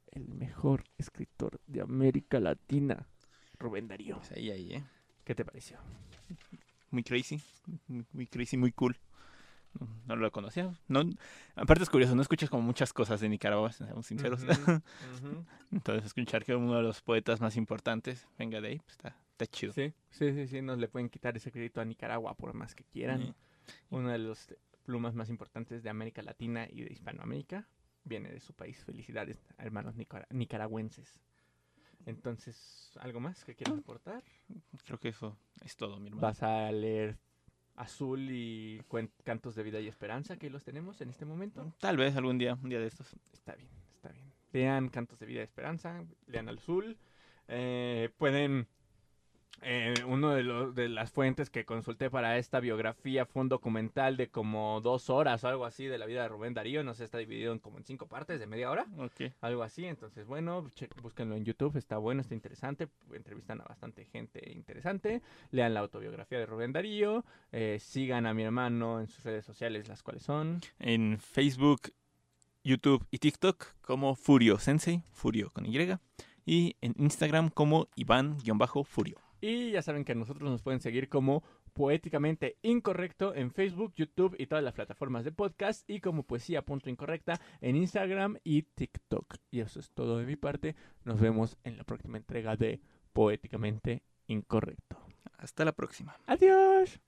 [0.09, 3.07] el mejor escritor de América Latina,
[3.59, 4.17] Rubén Darío.
[4.17, 4.83] Pues ahí, ahí, ¿eh?
[5.27, 5.77] ¿Qué te pareció?
[6.89, 7.41] Muy crazy.
[8.13, 8.95] Muy, crazy, muy cool.
[9.77, 10.71] No, no lo conocía.
[10.87, 11.01] No,
[11.57, 14.39] aparte es curioso, no escuchas como muchas cosas de Nicaragua, seamos sinceros.
[15.73, 19.45] Entonces escuchar que uno de los poetas más importantes venga de ahí, pues está, está
[19.47, 19.73] chido.
[19.73, 22.85] Sí, sí, sí, sí, no le pueden quitar ese crédito a Nicaragua por más que
[22.85, 23.21] quieran.
[23.21, 23.33] Eh,
[23.89, 24.55] Uno de los
[24.85, 27.67] plumas más importantes de América Latina y de Hispanoamérica
[28.05, 28.81] viene de su país.
[28.85, 31.19] Felicidades, hermanos nicara- nicaragüenses.
[32.07, 34.23] Entonces, ¿algo más que quieras aportar?
[34.85, 36.21] creo que eso es todo, mi hermano.
[36.25, 37.17] Vas a leer
[37.75, 38.81] Azul y
[39.25, 41.73] Cantos de Vida y Esperanza, que los tenemos en este momento.
[41.79, 43.13] Tal vez algún día, un día de estos.
[43.33, 44.31] Está bien, está bien.
[44.53, 46.97] Lean Cantos de Vida y Esperanza, lean Azul.
[47.49, 48.67] Eh, pueden...
[49.61, 54.15] eh, uno de, los, de las fuentes que consulté para esta biografía fue un documental
[54.15, 56.83] de como dos horas o algo así de la vida de Rubén Darío.
[56.83, 58.85] No sé, está dividido en como en cinco partes de media hora.
[59.41, 60.69] Algo así, entonces bueno,
[61.01, 65.21] búsquenlo en YouTube, está bueno, está interesante, entrevistan a bastante gente interesante,
[65.51, 69.87] lean la autobiografía de Rubén Darío, eh, sigan a mi hermano en sus redes sociales,
[69.87, 70.61] las cuales son...
[70.79, 71.93] En Facebook,
[72.63, 75.97] YouTube y TikTok como Furio Sensei, Furio con Y.
[76.45, 79.26] Y en Instagram como Iván-Furio.
[79.41, 84.35] Y ya saben que a nosotros nos pueden seguir como Poéticamente Incorrecto en Facebook, YouTube
[84.39, 89.35] y todas las plataformas de podcast y como Poesía Punto Incorrecta en Instagram y TikTok.
[89.51, 92.81] Y eso es todo de mi parte, nos vemos en la próxima entrega de
[93.13, 94.97] Poéticamente Incorrecto.
[95.37, 96.15] Hasta la próxima.
[96.25, 96.99] Adiós.